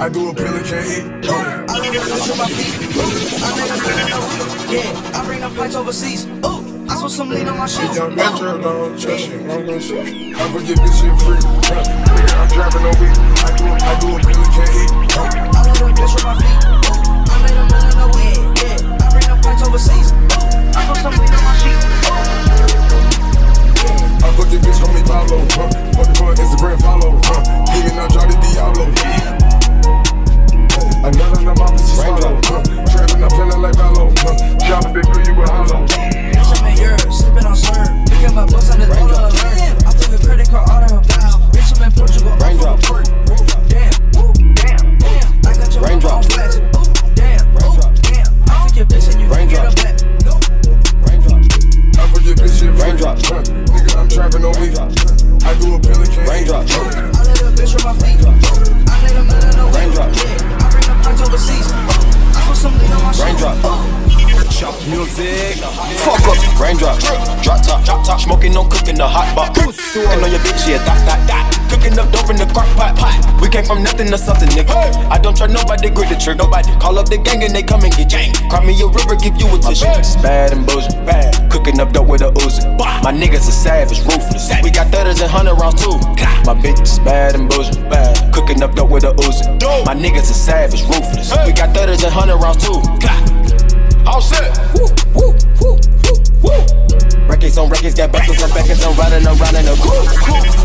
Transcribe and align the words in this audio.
I 0.00 0.08
do 0.08 0.30
a 0.30 0.34
pill 0.34 0.48
and 0.48 0.64
can't 0.64 0.80
eat. 0.88 1.04
Huh? 1.28 1.68
I 1.68 1.76
let 1.76 1.92
a 1.92 2.00
bitch 2.00 2.32
on 2.32 2.38
my 2.40 2.48
feet. 2.48 2.72
I 3.44 3.52
made 3.52 3.68
a 3.68 3.76
million 3.84 4.08
no 4.08 4.24
weed. 4.32 4.48
Yeah, 4.72 5.12
I 5.12 5.20
bring 5.28 5.40
the 5.44 5.52
punch 5.52 5.76
overseas. 5.76 6.24
Ooh, 6.40 6.88
I 6.88 6.96
put 6.96 7.10
some 7.12 7.28
lean 7.28 7.46
on 7.48 7.58
my 7.58 7.68
sheets. 7.68 8.00
Young 8.00 8.16
Metro, 8.16 8.56
don't 8.56 8.96
trust 8.96 9.28
you, 9.28 9.44
I'm 9.44 9.68
gonna 9.68 9.76
shoot 9.76 10.08
you. 10.08 10.32
I 10.40 10.48
forget 10.56 10.80
this 10.80 10.96
shit 10.96 11.12
free? 11.20 11.36
Nigga, 11.36 12.32
I'm 12.32 12.48
trapping 12.48 12.80
on 12.80 12.96
weed. 12.96 13.12
I 13.12 13.52
do 13.60 13.68
a, 13.68 13.76
I 13.76 13.92
do 14.00 14.08
a 14.08 14.18
pill 14.24 14.40
and 14.40 14.52
can't 14.56 14.72
eat. 14.72 14.88
Huh? 15.12 15.36
I 15.36 15.68
let 15.68 15.76
a 15.76 15.92
bitch 15.92 16.16
on 16.16 16.24
my 16.24 16.32
feet. 16.40 16.64
I 17.28 17.36
made 17.44 17.60
a 17.60 17.64
million 17.68 17.92
no 18.00 18.08
weed. 18.16 18.40
Yeah, 18.56 19.04
I 19.04 19.12
bring 19.12 19.28
the 19.28 19.36
punch 19.44 19.60
overseas. 19.68 20.16
Ooh, 20.16 20.80
I 20.80 20.88
put 20.88 20.96
some 21.04 21.12
lean 21.12 21.28
on 21.28 21.44
my 21.44 21.52
sheets. 21.60 21.84
I 24.24 24.32
forget 24.32 24.64
bitch, 24.64 24.80
call 24.80 24.96
me 24.96 25.04
Pablo, 25.04 25.44
huh? 25.60 25.68
Fuck 25.92 26.08
it 26.08 26.16
for 26.16 26.32
Instagram 26.32 26.80
follow, 26.80 27.20
huh? 27.20 27.44
Giving 27.68 28.00
out 28.00 28.08
Johnny 28.08 28.32
Diablo. 28.40 29.49
Another 31.02 31.40
number, 31.42 31.66
she 31.78 31.96
swallow, 31.96 32.38
huh? 32.44 32.60
Trapping, 32.92 33.22
I'm 33.24 33.30
feeling 33.30 33.62
like 33.62 33.74
Vallo, 33.76 34.12
huh? 34.20 34.36
Dropping 34.68 34.92
big 34.92 35.06
for 35.08 35.20
you 35.24 35.34
with 35.34 35.48
hollow. 35.48 35.86
Bitch, 35.88 36.60
I'm 36.60 36.66
in 36.68 36.76
Europe, 36.76 37.00
sipping 37.12 37.46
on 37.46 37.56
syrup. 37.56 37.88
Look 38.10 38.22
at 38.28 38.34
my 38.34 38.44
books 38.46 38.70
on 38.70 38.80
the 38.80 38.86
photo 38.86 39.16
alert. 39.16 39.80
I 39.88 39.92
took 39.96 40.12
a 40.12 40.18
credit 40.26 40.48
card 40.50 40.68
out 40.68 40.84
of 40.84 40.90
her 40.92 41.00
blouse. 41.00 41.40
Bitch, 41.56 41.72
I'm 41.80 41.88
in 41.88 41.92
Portugal. 41.96 42.32
I'm 42.32 42.38
Raindrop. 42.40 42.84
full 42.84 42.96
of 43.00 43.08
fruit. 43.08 43.48
Damn, 43.72 43.96
ooh, 44.20 44.32
damn, 44.60 44.98
damn. 45.00 45.28
I 45.48 45.52
got 45.56 45.72
your 45.72 45.82
Raindrop. 45.88 46.12
mama 46.12 46.20
on 46.20 46.24
flex. 46.28 46.50
Ooh, 46.60 46.84
damn, 47.16 47.48
ooh, 47.48 47.80
damn. 48.04 48.28
I 48.44 48.68
took 48.68 48.76
your 48.76 48.86
bitch 48.92 49.06
and 49.08 49.16
you 49.20 49.28
can 49.32 49.48
get 49.48 49.56
Raindrop. 49.56 49.72
her 49.72 49.80
back. 49.80 49.96
Raindrop, 51.08 51.40
I 51.96 52.04
forget 52.12 52.36
bitch 52.36 52.52
shit 52.60 52.70
free, 52.76 52.92
Raindrop. 52.92 53.16
huh? 53.24 53.40
Nigga, 53.72 53.96
I'm 53.96 54.08
trapping 54.12 54.44
on 54.44 54.52
weed. 54.60 54.76
I 54.76 55.56
do 55.56 55.74
a 55.74 55.80
pill 55.80 55.96
and. 55.96 56.28
Raindrop. 56.28 56.68
huh? 56.68 57.39
Cooking 70.40 70.52
on 70.52 70.52
your 70.52 70.52
bitch, 70.52 70.68
yeah, 70.68 70.84
dot, 70.84 71.00
dot, 71.06 71.28
dot. 71.28 71.70
Cooking 71.70 71.98
up 71.98 72.10
dope 72.12 72.30
in 72.30 72.36
the 72.36 72.46
crock 72.52 72.66
pot, 72.76 72.96
pot. 72.96 73.14
We 73.40 73.48
came 73.48 73.64
from 73.64 73.82
nothing 73.82 74.10
to 74.10 74.18
something, 74.18 74.48
nigga. 74.48 74.74
I 75.08 75.18
don't 75.18 75.36
try 75.36 75.46
nobody, 75.46 75.90
grip 75.90 76.08
the 76.08 76.16
trick, 76.16 76.38
nobody. 76.38 76.72
Call 76.78 76.98
up 76.98 77.08
the 77.08 77.18
gang 77.18 77.42
and 77.44 77.54
they 77.54 77.62
come 77.62 77.84
and 77.84 77.94
get 77.94 78.10
gang. 78.10 78.34
Cry 78.50 78.64
me 78.64 78.74
a 78.82 78.86
river, 78.86 79.16
give 79.16 79.36
you 79.36 79.46
a 79.54 79.58
tissue. 79.58 79.86
Bad 80.22 80.52
and 80.52 80.66
bullshit, 80.66 80.98
bad. 81.06 81.50
Cooking 81.50 81.80
up 81.80 81.92
dope 81.92 82.08
with 82.08 82.22
a 82.22 82.30
Uzi. 82.42 82.66
My 83.02 83.12
niggas 83.12 83.46
are 83.48 83.54
savage, 83.54 84.00
ruthless. 84.02 84.50
We 84.62 84.70
got 84.70 84.90
thudders 84.90 85.20
and 85.20 85.30
hundred 85.30 85.54
rounds 85.54 85.82
too. 85.82 85.96
My 86.44 86.54
bitch 86.58 86.80
is 86.82 86.98
bad 87.00 87.34
and 87.34 87.48
bullshit, 87.48 87.78
bad. 87.88 88.32
Cooking 88.34 88.62
up 88.62 88.74
dope 88.74 88.90
with 88.90 89.04
a 89.04 89.12
Uzi. 89.14 89.46
My 89.86 89.94
niggas 89.94 90.30
are 90.30 90.40
savage, 90.42 90.82
ruthless. 90.82 91.30
We 91.46 91.52
got 91.52 91.74
thudders 91.74 92.02
and 92.02 92.12
hundred 92.12 92.38
rounds 92.38 92.64
too. 92.64 92.82
All 94.06 94.20
set. 94.20 94.58
Woo, 94.74 94.88
woo, 95.14 95.36
woo, 95.60 95.78
woo, 96.02 96.18
woo. 96.42 96.89
Records 97.40 97.56
on 97.56 97.70
records, 97.70 97.94
got 97.94 98.12
backers 98.12 98.42
on 98.42 98.50
backers, 98.50 98.84
I'm 98.84 98.94
riding 98.98 99.26
around 99.26 99.56
in 99.56 99.64
a 99.64 99.74
coupe. 99.80 100.12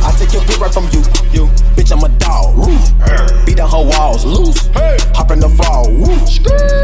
I 0.04 0.12
take 0.20 0.34
your 0.34 0.42
bitch 0.44 0.60
right 0.60 0.74
from 0.74 0.84
you, 0.92 1.00
you. 1.32 1.48
Bitch, 1.72 1.92
I'm 1.96 2.04
a 2.04 2.10
dog. 2.20 2.52
Roof. 2.58 3.46
Beat 3.46 3.56
the 3.56 3.66
whole 3.66 3.88
walls 3.88 4.26
loose. 4.26 4.68
Hop 5.16 5.32
in 5.32 5.40
the 5.40 5.48
fall. 5.48 5.88
Woo. 5.88 6.12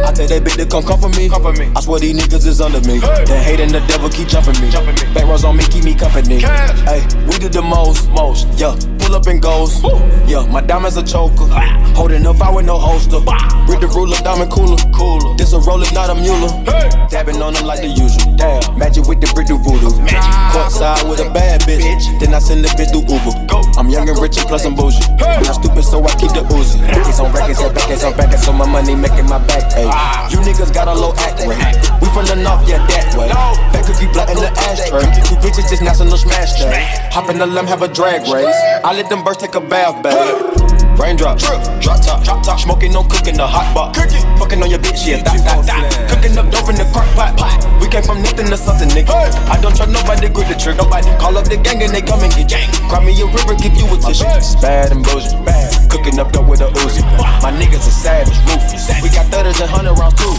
I 0.08 0.12
tell 0.16 0.28
that 0.28 0.44
bitch 0.44 0.56
to 0.56 0.66
come 0.66 0.84
comfort 0.84 1.16
me. 1.18 1.28
Comfort 1.28 1.60
me. 1.60 1.72
I 1.76 1.82
swear 1.82 2.00
these 2.00 2.16
niggas 2.16 2.48
is 2.48 2.62
under 2.62 2.80
me. 2.88 3.00
The 3.00 3.36
hate 3.36 3.60
and 3.60 3.72
the 3.72 3.80
devil 3.88 4.10
keep 4.10 4.30
jumping 4.30 4.56
me. 4.62 4.72
Jumping 4.72 4.96
me. 4.96 5.14
Back 5.14 5.28
rows 5.28 5.44
on 5.44 5.58
me, 5.58 5.64
keep 5.68 5.84
me 5.84 5.94
company. 5.94 6.40
Hey, 6.40 7.04
we 7.28 7.36
did 7.36 7.52
the 7.52 7.62
most, 7.62 8.10
most. 8.12 8.48
Yeah, 8.56 8.76
pull 9.12 9.20
up 9.20 9.28
and 9.28 9.42
goes. 9.42 9.84
Yeah, 10.30 10.48
my 10.50 10.62
diamonds 10.62 10.98
a 10.98 11.04
choker. 11.04 11.48
Holding 11.96 12.26
up, 12.26 12.42
I 12.42 12.50
with 12.52 12.66
no 12.66 12.78
holster. 12.78 13.20
Read 13.68 13.82
the 13.82 13.92
ruler, 13.94 14.16
diamond 14.24 14.52
cooler. 14.52 14.78
Cooler. 14.96 15.36
This 15.36 15.54
a 15.54 15.60
roller, 15.60 15.86
not 15.94 16.10
a 16.10 16.16
mule. 16.16 16.48
Dabbing 17.10 17.42
on 17.42 17.54
them 17.54 17.66
like 17.66 17.82
the 17.82 17.88
usual. 17.88 18.36
Damn. 18.38 18.80
Magic 18.80 19.06
with 19.08 19.20
the 19.20 19.28
brick 19.36 19.48
do 19.48 19.58
voodoo. 19.60 19.92
Courtside 20.56 21.04
with 21.10 21.20
a 21.20 21.30
bad 21.32 21.62
bitch. 21.62 22.08
Then 22.20 22.34
I 22.34 22.40
send 22.40 22.64
the 22.64 22.70
bitch 22.80 22.92
through 22.92 23.08
Uber. 23.12 23.52
I'm 23.78 23.90
young 23.90 24.08
and 24.08 24.18
rich 24.20 24.38
and 24.38 24.48
plus 24.48 24.66
I'm 24.66 24.76
bougie. 24.76 25.04
I'm 25.20 25.44
not 25.44 25.60
stupid, 25.60 25.84
so 25.84 26.04
I 26.04 26.14
keep 26.16 26.32
the 26.32 26.44
Uzi. 26.56 26.80
Records 26.88 27.20
on 27.20 27.32
records, 27.32 27.60
yeah, 27.60 27.72
backers 27.72 28.04
on 28.04 28.16
backers, 28.16 28.44
so 28.44 28.54
my 28.54 28.68
money 28.68 28.96
making 28.96 29.28
my 29.28 29.40
back 29.48 29.68
ache. 29.76 29.92
You 30.32 30.40
niggas 30.40 30.74
got 30.74 30.88
a 30.88 30.94
low 30.96 31.12
act 31.20 31.44
rate. 31.44 31.60
We 32.00 32.08
from 32.16 32.26
the 32.28 32.36
north, 32.40 32.68
yeah, 32.68 32.84
that 32.88 33.16
way. 33.16 33.28
No. 33.28 33.56
Back 33.72 33.88
cookie 33.88 34.08
blunt 34.12 34.32
in 34.32 34.40
the 34.40 34.52
ashtray. 34.72 35.04
Two 35.28 35.36
bitches 35.44 35.68
just 35.68 35.82
national 35.82 36.18
smash 36.18 36.60
day. 36.60 36.72
Hop 37.12 37.30
in 37.30 37.38
the 37.38 37.48
limb, 37.48 37.68
have 37.68 37.82
a 37.82 37.88
drag 37.88 38.28
race. 38.28 38.56
I 38.84 38.94
let 39.02 39.10
them 39.10 39.24
birds 39.24 39.42
take 39.42 39.56
a 39.56 39.62
bath, 39.62 39.98
babe. 40.06 40.62
Raindrop, 40.94 41.40
drop 41.40 41.64
top, 41.82 42.22
drop 42.22 42.44
top, 42.46 42.60
smoking 42.60 42.96
on 42.96 43.10
cooking 43.10 43.34
the 43.34 43.48
hot 43.48 43.66
pot. 43.74 43.98
Cooking, 43.98 44.22
fucking 44.38 44.62
on 44.62 44.70
your 44.70 44.78
bitch, 44.78 45.10
yeah, 45.10 45.26
that, 45.26 45.42
that, 45.42 45.66
that. 45.66 45.82
Cooking 46.06 46.38
up 46.38 46.46
dope 46.54 46.70
in 46.70 46.78
the 46.78 46.86
crock 46.94 47.10
pot, 47.18 47.34
pot. 47.34 47.58
We 47.82 47.90
came 47.90 48.06
from 48.06 48.22
nothing 48.22 48.46
to 48.54 48.58
something, 48.58 48.94
nigga. 48.94 49.10
I 49.50 49.58
don't 49.58 49.74
trust 49.74 49.90
nobody, 49.90 50.30
grip 50.30 50.46
the 50.46 50.54
trick, 50.54 50.78
nobody. 50.78 51.10
Call 51.18 51.34
up 51.34 51.50
the 51.50 51.58
gang 51.58 51.82
and 51.82 51.90
they 51.90 52.06
come 52.06 52.22
and 52.22 52.30
get 52.30 52.46
gang. 52.46 52.70
Cry 52.86 53.02
me 53.02 53.18
a 53.18 53.26
river, 53.26 53.58
give 53.58 53.74
you 53.74 53.90
a 53.90 53.98
tissue. 53.98 54.30
Bad 54.62 54.94
and 54.94 55.02
bullshit, 55.02 55.34
bad. 55.42 55.74
Cooking 55.90 56.22
up 56.22 56.30
dope 56.30 56.46
with 56.46 56.62
a 56.62 56.70
Uzi. 56.86 57.02
My 57.42 57.50
niggas 57.50 57.82
are 57.82 57.98
savage, 58.06 58.38
ruthless. 58.46 58.86
We 59.02 59.10
got 59.10 59.26
thudders 59.34 59.58
and 59.58 59.70
hundred 59.74 59.98
rounds 59.98 60.14
too. 60.22 60.30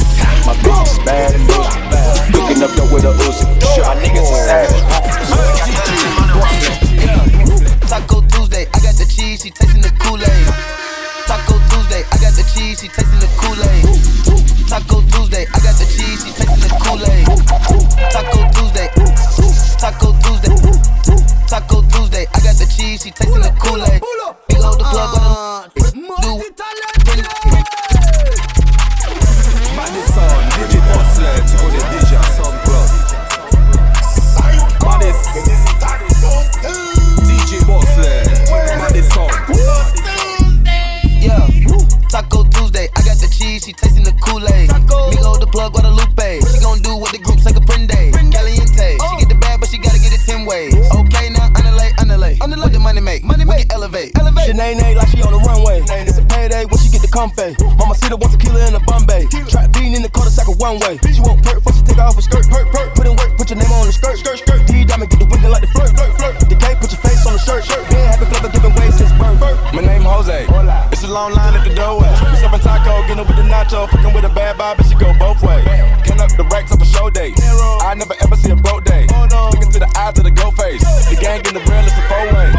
When 57.23 57.31
she 57.31 57.55
get 57.55 57.59
the. 57.59 57.77
Mama 57.79 57.95
see 57.95 58.09
the 58.09 58.17
one 58.17 58.31
tequila 58.31 58.67
in 58.67 58.73
the 58.75 58.83
Bombay. 58.83 59.27
Trap 59.47 59.73
bean 59.73 59.95
in 59.95 60.03
the 60.03 60.11
cul-de-sac 60.11 60.49
of 60.49 60.59
one 60.59 60.79
way. 60.83 60.99
She 61.15 61.21
won't 61.23 61.43
perk, 61.43 61.63
first 61.63 61.79
she 61.79 61.85
take 61.87 61.99
off 61.99 62.17
her 62.17 62.23
skirt. 62.23 62.49
Perk, 62.51 62.67
perk. 62.73 62.95
Put 62.95 63.07
in 63.07 63.15
work, 63.15 63.37
put 63.39 63.51
your 63.51 63.59
name 63.59 63.71
on 63.71 63.87
the 63.87 63.93
skirt. 63.93 64.19
Skirt, 64.19 64.39
skirt. 64.39 64.67
D 64.67 64.85
diamond, 64.85 65.11
get 65.11 65.21
the 65.21 65.29
winking 65.31 65.51
like 65.51 65.63
the 65.63 65.71
flirt. 65.71 65.95
Flirt, 65.95 66.13
flirt. 66.19 66.35
The 66.41 66.57
K, 66.57 66.75
put 66.81 66.91
your 66.91 67.03
face 67.03 67.23
on 67.27 67.35
the 67.35 67.43
shirt. 67.43 67.63
Shirt. 67.65 67.83
Been 67.91 68.03
happy 68.11 68.27
flavor 68.27 68.51
giving 68.51 68.75
way 68.75 68.91
since 68.91 69.13
birth. 69.15 69.39
My 69.71 69.83
name 69.83 70.03
Jose. 70.03 70.47
It's 70.91 71.05
a 71.05 71.11
long 71.11 71.33
line 71.35 71.55
at 71.55 71.63
the 71.63 71.75
doorway. 71.75 72.11
We 72.11 72.37
serving 72.43 72.61
taco, 72.61 73.07
getting 73.07 73.27
with 73.27 73.39
the 73.39 73.47
nacho, 73.47 73.89
fucking 73.91 74.13
with 74.15 74.25
a 74.27 74.33
bad 74.33 74.59
vibe, 74.59 74.77
but 74.79 74.87
she 74.87 74.95
go 74.99 75.15
both 75.19 75.43
ways. 75.43 75.65
Can 76.03 76.19
up 76.21 76.31
the 76.35 76.47
racks 76.51 76.73
up 76.73 76.83
a 76.83 76.87
show 76.87 77.11
day. 77.11 77.35
I 77.83 77.95
never 77.95 78.15
ever 78.23 78.37
see 78.37 78.51
a 78.51 78.57
broke 78.57 78.85
day. 78.85 79.07
Look 79.07 79.63
into 79.63 79.79
the 79.79 79.91
eyes 79.95 80.19
of 80.19 80.25
the 80.25 80.35
go 80.35 80.51
face. 80.53 80.83
The 81.11 81.17
gang 81.21 81.43
in 81.47 81.55
the 81.55 81.63
real, 81.71 81.87
it's 81.87 81.95
a 81.95 82.03
four 82.11 82.27
way. 82.35 82.51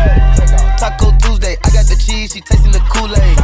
coco. 2.93 3.42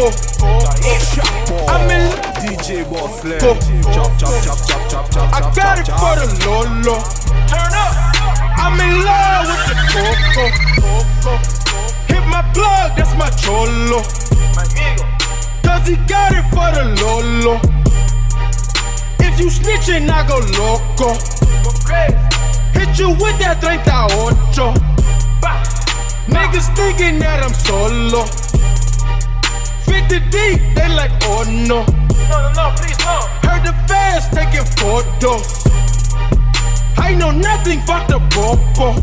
I'm 0.00 1.90
in 1.90 2.08
DJ 2.40 2.88
Boss. 2.88 3.20
Coco. 3.20 3.52
Chop, 3.92 4.08
chop, 4.18 4.32
chop, 4.42 4.56
chop, 4.64 4.88
chop, 4.88 5.10
chop, 5.10 5.28
I 5.34 5.52
got 5.54 5.78
it 5.78 5.84
for 5.92 6.16
the 6.16 6.24
Lolo. 6.46 6.96
Turn 7.44 7.74
up. 7.76 7.92
I'm 8.56 8.80
in 8.80 9.04
love 9.04 9.44
with 9.44 9.60
the 9.68 9.76
coco. 9.92 10.44
Hit 12.08 12.24
my 12.26 12.40
plug, 12.54 12.96
that's 12.96 13.14
my 13.14 13.28
cholo. 13.44 14.00
Cause 15.62 15.86
he 15.86 15.96
got 16.08 16.32
it 16.32 16.48
for 16.48 16.72
the 16.72 16.96
Lolo. 17.02 17.60
If 19.18 19.38
you 19.38 19.50
snitching, 19.50 20.08
I 20.08 20.26
go 20.26 20.38
loco. 20.56 21.12
Hit 22.72 22.98
you 22.98 23.10
with 23.20 23.38
that 23.40 23.60
38. 23.60 24.00
Niggas 26.32 26.74
thinking 26.74 27.18
that 27.18 27.42
I'm 27.44 27.52
solo. 27.52 28.59
50 30.10 30.30
deep, 30.30 30.60
they 30.74 30.88
like, 30.88 31.12
oh 31.22 31.44
no. 31.46 31.84
No, 31.84 32.42
no, 32.42 32.52
no, 32.52 32.74
please 32.76 32.98
no. 32.98 33.20
Heard 33.46 33.62
the 33.64 33.72
fans 33.86 34.26
taking 34.34 34.66
photos. 34.74 35.64
I 36.98 37.14
know 37.14 37.30
nothing 37.30 37.80
but 37.86 38.08
the 38.08 38.18
popo. 38.34 38.94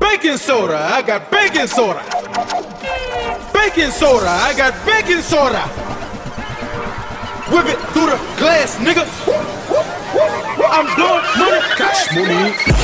Baking 0.00 0.38
soda, 0.38 0.76
I 0.76 1.02
got 1.02 1.30
baking 1.30 1.68
soda. 1.68 2.02
Baking 3.54 3.92
soda, 3.92 4.28
I 4.28 4.54
got 4.56 4.74
baking 4.84 5.22
soda. 5.22 5.62
Whip 7.54 7.66
it 7.66 7.78
through 7.92 8.10
the 8.10 8.18
glass, 8.36 8.76
nigga. 8.78 9.06
I'm 10.68 10.86
blowing 10.96 11.24
money, 11.38 11.60
cash 11.76 12.12
money. 12.12 12.83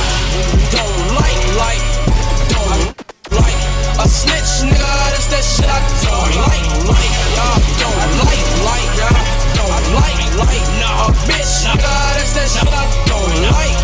Like, 10.45 10.65
nah, 10.79 11.11
bitch, 11.27 11.65
nigga. 11.65 11.93
That's 12.17 12.33
that 12.33 12.47
shit 12.49 12.69
I 12.69 12.85
don't 13.09 13.35
like. 13.53 13.77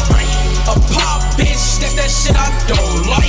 A 0.68 0.76
pop 0.94 1.22
bitch, 1.38 1.80
that's 1.80 1.94
that 1.96 2.10
shit 2.10 2.36
I 2.36 2.50
don't 2.68 3.08
like. 3.08 3.27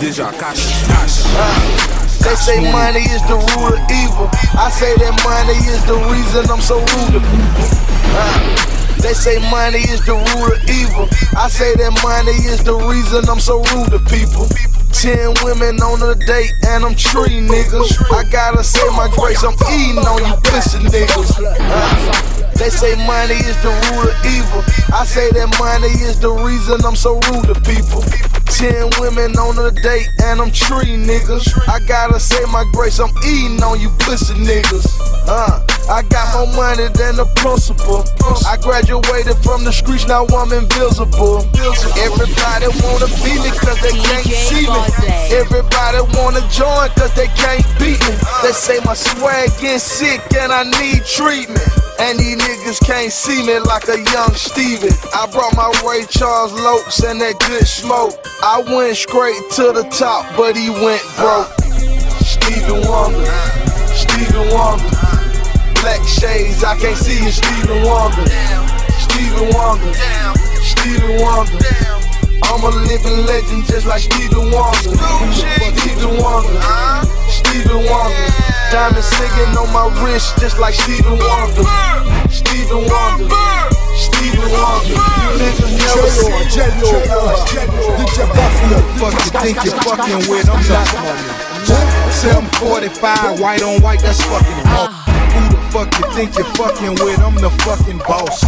Déjà 0.00 0.32
cash, 0.32 0.86
cash. 0.88 1.22
They 2.24 2.34
say 2.34 2.72
money 2.72 3.00
is 3.00 3.20
the 3.28 3.36
root 3.36 3.76
of 3.76 3.84
evil. 3.92 4.28
I 4.56 4.70
say 4.72 4.96
that 4.96 5.12
money 5.20 5.56
is 5.68 5.84
the 5.84 5.96
reason 6.08 6.48
I'm 6.50 6.60
so 6.60 6.80
rude 6.80 7.12
to 7.12 7.20
people. 7.20 7.68
Uh, 8.16 8.40
they 9.04 9.12
say 9.12 9.36
money 9.52 9.84
is 9.92 10.00
the 10.08 10.16
root 10.16 10.56
of 10.56 10.60
evil. 10.72 11.04
I 11.36 11.48
say 11.48 11.76
that 11.76 11.92
money 12.00 12.32
is 12.48 12.64
the 12.64 12.76
reason 12.88 13.28
I'm 13.28 13.40
so 13.40 13.60
rude 13.72 13.92
to 13.92 14.00
people. 14.08 14.48
Ten 14.88 15.36
women 15.44 15.76
on 15.84 16.00
a 16.00 16.16
date 16.24 16.52
and 16.72 16.84
I'm 16.84 16.96
tree 16.96 17.44
niggas. 17.44 17.92
I 18.08 18.24
gotta 18.32 18.64
say 18.64 18.84
my 18.96 19.08
grace, 19.12 19.44
I'm 19.44 19.56
eating 19.68 20.00
on 20.00 20.24
you 20.24 20.36
pussy 20.48 20.80
niggas. 20.80 21.36
Uh, 21.44 22.50
they 22.56 22.68
say 22.72 22.96
money 23.04 23.36
is 23.36 23.56
the 23.60 23.72
root 23.92 24.08
of 24.08 24.16
evil. 24.24 24.64
I 24.96 25.04
say 25.04 25.28
that 25.36 25.52
money 25.60 25.92
is 26.08 26.20
the 26.20 26.32
reason 26.32 26.80
I'm 26.84 26.96
so 26.96 27.20
rude 27.28 27.52
to 27.52 27.56
people. 27.68 28.00
Ten 28.50 28.90
women 28.98 29.32
on 29.38 29.56
a 29.58 29.70
date 29.70 30.08
and 30.22 30.40
I'm 30.40 30.50
tree 30.50 30.98
niggas. 30.98 31.46
I 31.68 31.80
gotta 31.86 32.20
say 32.20 32.44
my 32.52 32.64
grace, 32.72 32.98
I'm 32.98 33.10
eating 33.24 33.62
on 33.62 33.80
you 33.80 33.88
pussy 34.00 34.34
niggas. 34.34 34.86
Uh, 35.28 35.64
I 35.88 36.02
got 36.02 36.26
more 36.34 36.50
money 36.54 36.88
than 36.94 37.16
the 37.16 37.26
principal. 37.36 38.04
I 38.46 38.56
graduated 38.58 39.38
from 39.42 39.64
the 39.64 39.72
streets, 39.72 40.06
now 40.06 40.26
I'm 40.26 40.52
invisible. 40.52 41.46
Everybody 41.96 42.68
wanna 42.82 43.08
be 43.22 43.38
me 43.38 43.50
cause 43.54 43.80
they 43.80 43.94
can't 43.94 44.26
see 44.26 44.66
me. 44.66 44.82
Everybody 45.30 46.02
wanna 46.18 46.42
join 46.50 46.90
cause 46.98 47.14
they 47.14 47.28
can't 47.38 47.64
beat 47.78 48.02
me. 48.02 48.14
They 48.42 48.52
say 48.52 48.78
my 48.84 48.94
swag 48.94 49.50
gets 49.60 49.84
sick 49.84 50.20
and 50.34 50.52
I 50.52 50.64
need 50.64 51.06
treatment. 51.06 51.62
And 52.00 52.18
these 52.18 52.36
niggas 52.36 52.80
can't 52.80 53.12
see 53.12 53.44
me 53.44 53.58
like 53.60 53.86
a 53.88 54.00
young 54.10 54.32
Steven. 54.34 54.88
I 55.14 55.28
brought 55.30 55.54
my 55.54 55.68
Ray 55.84 56.06
Charles 56.08 56.52
Lopes 56.54 57.04
and 57.04 57.20
that 57.20 57.38
good 57.46 57.66
smoke. 57.68 58.16
I 58.42 58.64
went 58.72 58.96
straight 58.96 59.36
to 59.60 59.72
the 59.76 59.84
top, 59.92 60.24
but 60.34 60.56
he 60.56 60.70
went 60.70 61.04
broke. 61.20 61.52
Stevie 62.24 62.72
Wonder, 62.88 63.36
Stevie 63.92 64.48
Wonder. 64.48 64.96
Black 65.84 66.00
shades, 66.08 66.64
I 66.64 66.72
can't 66.80 66.96
see 66.96 67.20
you, 67.20 67.30
Stevie 67.30 67.84
Wonder. 67.84 68.24
Stevie 68.96 69.44
Wonder, 69.52 69.92
Stevie 70.64 71.20
Wonder. 71.20 71.68
I'm 72.48 72.64
a 72.64 72.72
living 72.88 73.28
legend 73.28 73.68
just 73.68 73.84
like 73.84 74.00
Stevie 74.08 74.32
Wonder. 74.32 74.96
Stevie 75.36 76.08
Wonder, 76.16 76.64
Stevie 77.28 77.76
Wonder. 77.76 78.28
Diamond 78.72 79.04
singing 79.04 79.52
on 79.52 79.68
my 79.68 79.84
wrist 80.00 80.38
just 80.40 80.58
like 80.58 80.72
Stevie 80.72 81.12
Wonder. 81.12 81.68
Stevie 82.32 82.88
Wonder, 82.88 83.28
Stevie 84.00 84.40
Wonder. 84.48 84.96
Fuck 89.00 89.12
you 89.12 89.32
think 89.40 89.64
you're 89.64 89.76
fucking 89.84 90.24
with, 90.28 90.48
I'm 90.48 90.64
not 90.68 90.86
745, 92.12 93.40
white 93.40 93.62
on 93.62 93.80
white, 93.82 94.00
that's 94.00 94.22
fucking 94.22 94.64
raw. 94.64 94.88
Who 94.88 95.40
the 95.54 95.60
fuck 95.70 95.88
you 95.98 96.06
think 96.12 96.36
you're 96.36 96.52
fucking 96.56 96.94
with? 97.04 97.20
I'm 97.20 97.34
the 97.36 97.50
fucking 97.64 97.98
boss. 97.98 98.40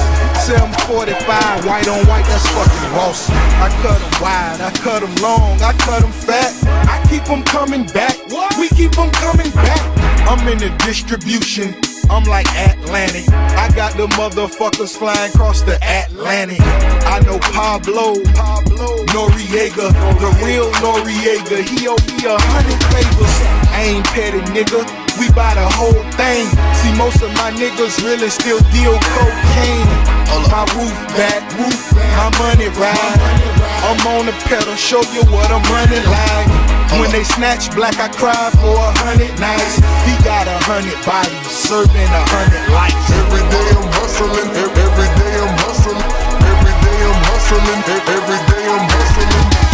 745, 0.45 1.67
white 1.67 1.89
on 1.89 2.07
white, 2.07 2.25
that's 2.27 2.47
fucking 2.49 2.93
Ross. 2.97 3.31
I 3.31 3.69
cut 3.83 4.01
them 4.01 4.23
wide, 4.23 4.61
I 4.61 4.71
cut 4.81 5.01
them 5.01 5.15
long, 5.23 5.61
I 5.63 5.73
cut 5.73 6.03
them 6.03 6.13
fat. 6.13 6.53
I 6.89 7.05
keep 7.09 7.25
them 7.25 7.43
coming 7.45 7.87
back, 7.87 8.17
we 8.59 8.69
keep 8.69 8.93
them 8.93 9.11
coming 9.13 9.51
back. 9.53 9.81
I'm 10.29 10.47
in 10.49 10.59
the 10.59 10.71
distribution. 10.85 11.82
I'm 12.11 12.25
like 12.25 12.47
Atlantic. 12.57 13.29
I 13.31 13.71
got 13.75 13.97
the 13.97 14.07
motherfuckers 14.19 14.97
flying 14.97 15.33
across 15.33 15.63
the 15.63 15.77
Atlantic. 15.83 16.61
I 17.07 17.21
know 17.27 17.39
Pablo, 17.53 18.21
Pablo 18.35 19.05
Noriega, 19.13 19.93
the 20.21 20.31
real 20.45 20.71
Noriega. 20.83 21.63
He 21.63 21.89
owe 21.89 22.01
me 22.09 22.25
a 22.27 22.37
hundred 22.39 22.81
favors. 22.91 23.37
I 23.73 23.97
ain't 23.97 24.07
petty, 24.13 24.41
nigga. 24.53 24.85
We 25.21 25.31
buy 25.33 25.55
the 25.55 25.69
whole 25.77 26.03
thing. 26.17 26.49
See, 26.81 26.93
most 26.97 27.23
of 27.23 27.33
my 27.35 27.51
niggas 27.53 28.03
really 28.05 28.31
still 28.31 28.61
deal 28.73 28.99
cocaine. 29.17 30.23
My 30.53 30.69
roof 30.77 30.93
back, 31.17 31.41
roof, 31.57 31.93
my 31.97 32.29
money 32.37 32.69
ride. 32.77 33.21
I'm 33.89 34.07
on 34.07 34.27
the 34.27 34.33
pedal, 34.45 34.77
show 34.77 35.01
you 35.17 35.25
what 35.33 35.51
I'm 35.51 35.65
running 35.73 36.05
like. 36.05 36.62
When 37.01 37.11
they 37.11 37.25
snatch 37.25 37.73
black, 37.75 37.99
I 37.99 38.09
cry 38.09 38.37
for 38.61 38.77
a 38.77 38.91
hundred 39.03 39.33
nights. 39.41 39.77
He 40.07 40.15
got 40.23 40.47
a 40.47 40.57
hundred 40.69 40.97
bodies, 41.05 41.49
serving 41.51 42.11
a 42.13 42.23
hundred 42.31 42.63
lives. 42.71 42.95
Every 43.11 43.43
day 43.51 43.69
I'm 43.75 43.89
hustling, 43.99 44.49
every 44.55 45.09
day 45.19 45.35
I'm 45.43 45.55
hustling, 45.67 45.99
every 46.47 46.73
day 46.79 46.99
I'm 47.03 47.21
hustling, 47.27 47.67
every 47.99 48.37
day 48.47 48.63
I'm 48.71 48.87
hustling, 48.87 49.33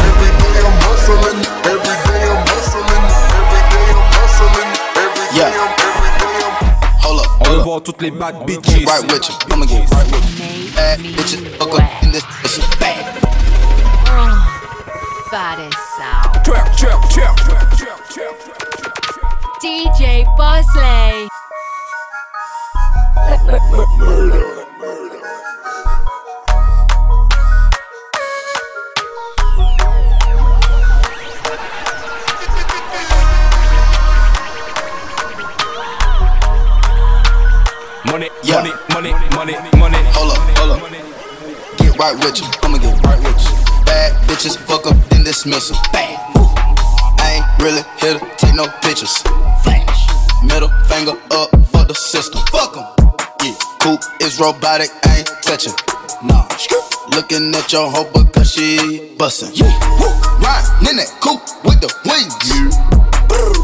every 0.09 0.31
day 0.41 0.57
I'm 0.63 0.77
hustling, 0.87 1.39
every 1.69 1.97
day 2.09 2.23
I'm 2.33 2.43
hustling, 2.49 3.05
every 3.37 3.63
day 3.69 3.87
I'm 3.93 4.09
hustling, 4.17 4.71
every 4.97 5.27
day 5.29 5.39
Yeah. 5.39 5.53
I'm, 5.53 5.73
every 5.85 6.13
day 6.23 6.37
I'm. 6.49 6.55
Hold 7.05 7.19
up, 7.21 7.29
On 7.29 7.47
hold 7.47 7.57
va 7.57 7.61
up. 7.61 7.67
voir 7.67 7.81
toutes 7.83 8.01
les 8.03 8.11
bad 8.11 8.35
bitches. 8.47 8.87
Right 8.89 9.05
with 9.05 9.29
you. 9.29 9.35
I'ma 9.53 9.65
get 9.67 9.85
right 9.91 10.09
with 10.11 10.27
you. 10.33 10.73
Bad 10.75 10.99
bitches, 11.01 11.43
fuck 11.59 11.75
up 11.77 12.03
in 12.03 12.11
this, 12.13 12.25
this 12.43 12.59
is 12.59 12.67
bad. 12.81 13.05
Body 15.31 15.69
sound. 15.99 16.28
Twerk, 16.49 16.77
twerk, 16.79 17.03
twerk, 17.11 17.37
twerk, 17.45 17.69
twerk, 17.77 18.39
twerk. 18.41 19.61
DJ 19.61 20.25
Bossley. 20.39 21.29
Money, 38.07 38.31
Yeah. 38.43 38.63
money, 38.63 38.73
money, 38.95 39.13
money, 39.37 39.55
money. 39.77 39.99
Hold 40.15 40.33
up, 40.33 40.39
hold 40.57 40.71
up. 40.71 40.91
Get 41.77 41.99
right 41.99 42.17
with 42.25 42.41
you. 42.41 42.47
I'ma 42.63 42.79
get 42.79 43.05
right 43.05 43.19
with 43.23 43.37
you. 43.45 43.85
Bad 43.85 44.15
bitches, 44.27 44.57
fuck 44.57 44.87
up, 44.87 44.97
then 45.11 45.25
dismiss 45.25 45.71
'em. 45.71 45.77
Bang. 45.93 46.28
Woo. 47.59 47.67
I 47.67 47.71
ain't 47.71 47.77
really 47.77 47.83
here 48.01 48.19
to 48.19 48.37
take 48.37 48.55
no 48.55 48.67
pictures. 48.83 49.17
Flash. 49.63 50.07
Middle 50.45 50.69
finger 50.89 51.13
up 51.33 51.51
for 51.71 51.85
the 51.85 51.95
system. 51.95 52.41
Fuck 52.51 52.77
'em. 52.77 52.85
Yeah. 53.43 53.55
Coop 53.81 54.01
is 54.21 54.39
robotic, 54.41 54.91
I 55.05 55.19
ain't 55.19 55.31
touching. 55.43 55.75
Nah. 56.23 56.47
Looking 57.15 57.55
at 57.55 57.73
your 57.73 57.91
hoe 57.91 58.09
because 58.13 58.53
she 58.53 59.15
bustin'. 59.19 59.51
Yeah. 59.55 59.73
Woo. 59.99 60.09
Riding 60.41 60.91
in 60.91 60.97
that 60.97 61.11
coupe 61.21 61.43
with 61.65 61.81
the 61.81 61.91
wings. 62.05 62.35
Yeah. 62.47 62.71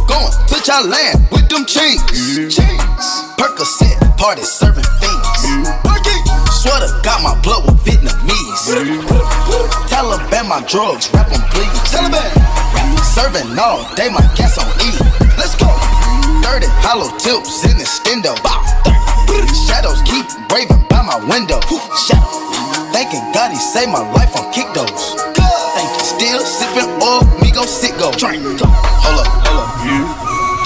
Going 0.07 0.33
to 0.49 0.57
your 0.67 0.83
land 0.89 1.27
with 1.31 1.49
them 1.49 1.65
chains. 1.67 2.03
Yeah. 2.13 2.49
Chains. 2.49 3.07
Percocet, 3.39 4.17
party 4.17 4.43
serving 4.43 4.85
fiends. 5.01 5.29
Swear 6.63 6.81
to 6.81 6.89
God, 7.05 7.23
my 7.23 7.35
blood 7.43 7.65
was 7.67 7.77
Vietnamese. 7.85 8.67
Yeah. 8.69 9.89
Taliban, 9.91 10.49
my 10.49 10.61
drugs, 10.67 11.11
rap 11.13 11.31
on 11.31 11.41
please. 11.51 11.69
Taliban. 11.93 12.64
Serving 13.15 13.47
all 13.55 13.87
day, 13.95 14.11
my 14.11 14.27
gas 14.35 14.59
on 14.59 14.67
E. 14.83 14.91
Let's 15.39 15.55
go. 15.55 15.71
30 16.43 16.67
hollow 16.83 17.07
tips 17.15 17.63
in 17.63 17.79
the 17.79 17.87
stendo. 17.87 18.35
Shadows 19.71 20.03
keep 20.03 20.27
braving 20.51 20.83
by 20.91 20.99
my 21.07 21.23
window. 21.31 21.63
Thanking 22.91 23.23
God 23.31 23.55
he 23.55 23.59
saved 23.59 23.95
my 23.95 24.03
life 24.19 24.35
on 24.35 24.51
kick 24.51 24.67
those. 24.75 25.15
Still 26.03 26.43
sipping 26.43 26.91
oil, 26.99 27.23
me 27.39 27.55
go 27.55 27.63
sit 27.63 27.95
go. 28.03 28.11
Hold 28.11 28.59
up, 28.59 28.67
hold 28.99 29.23
up. 29.23 29.71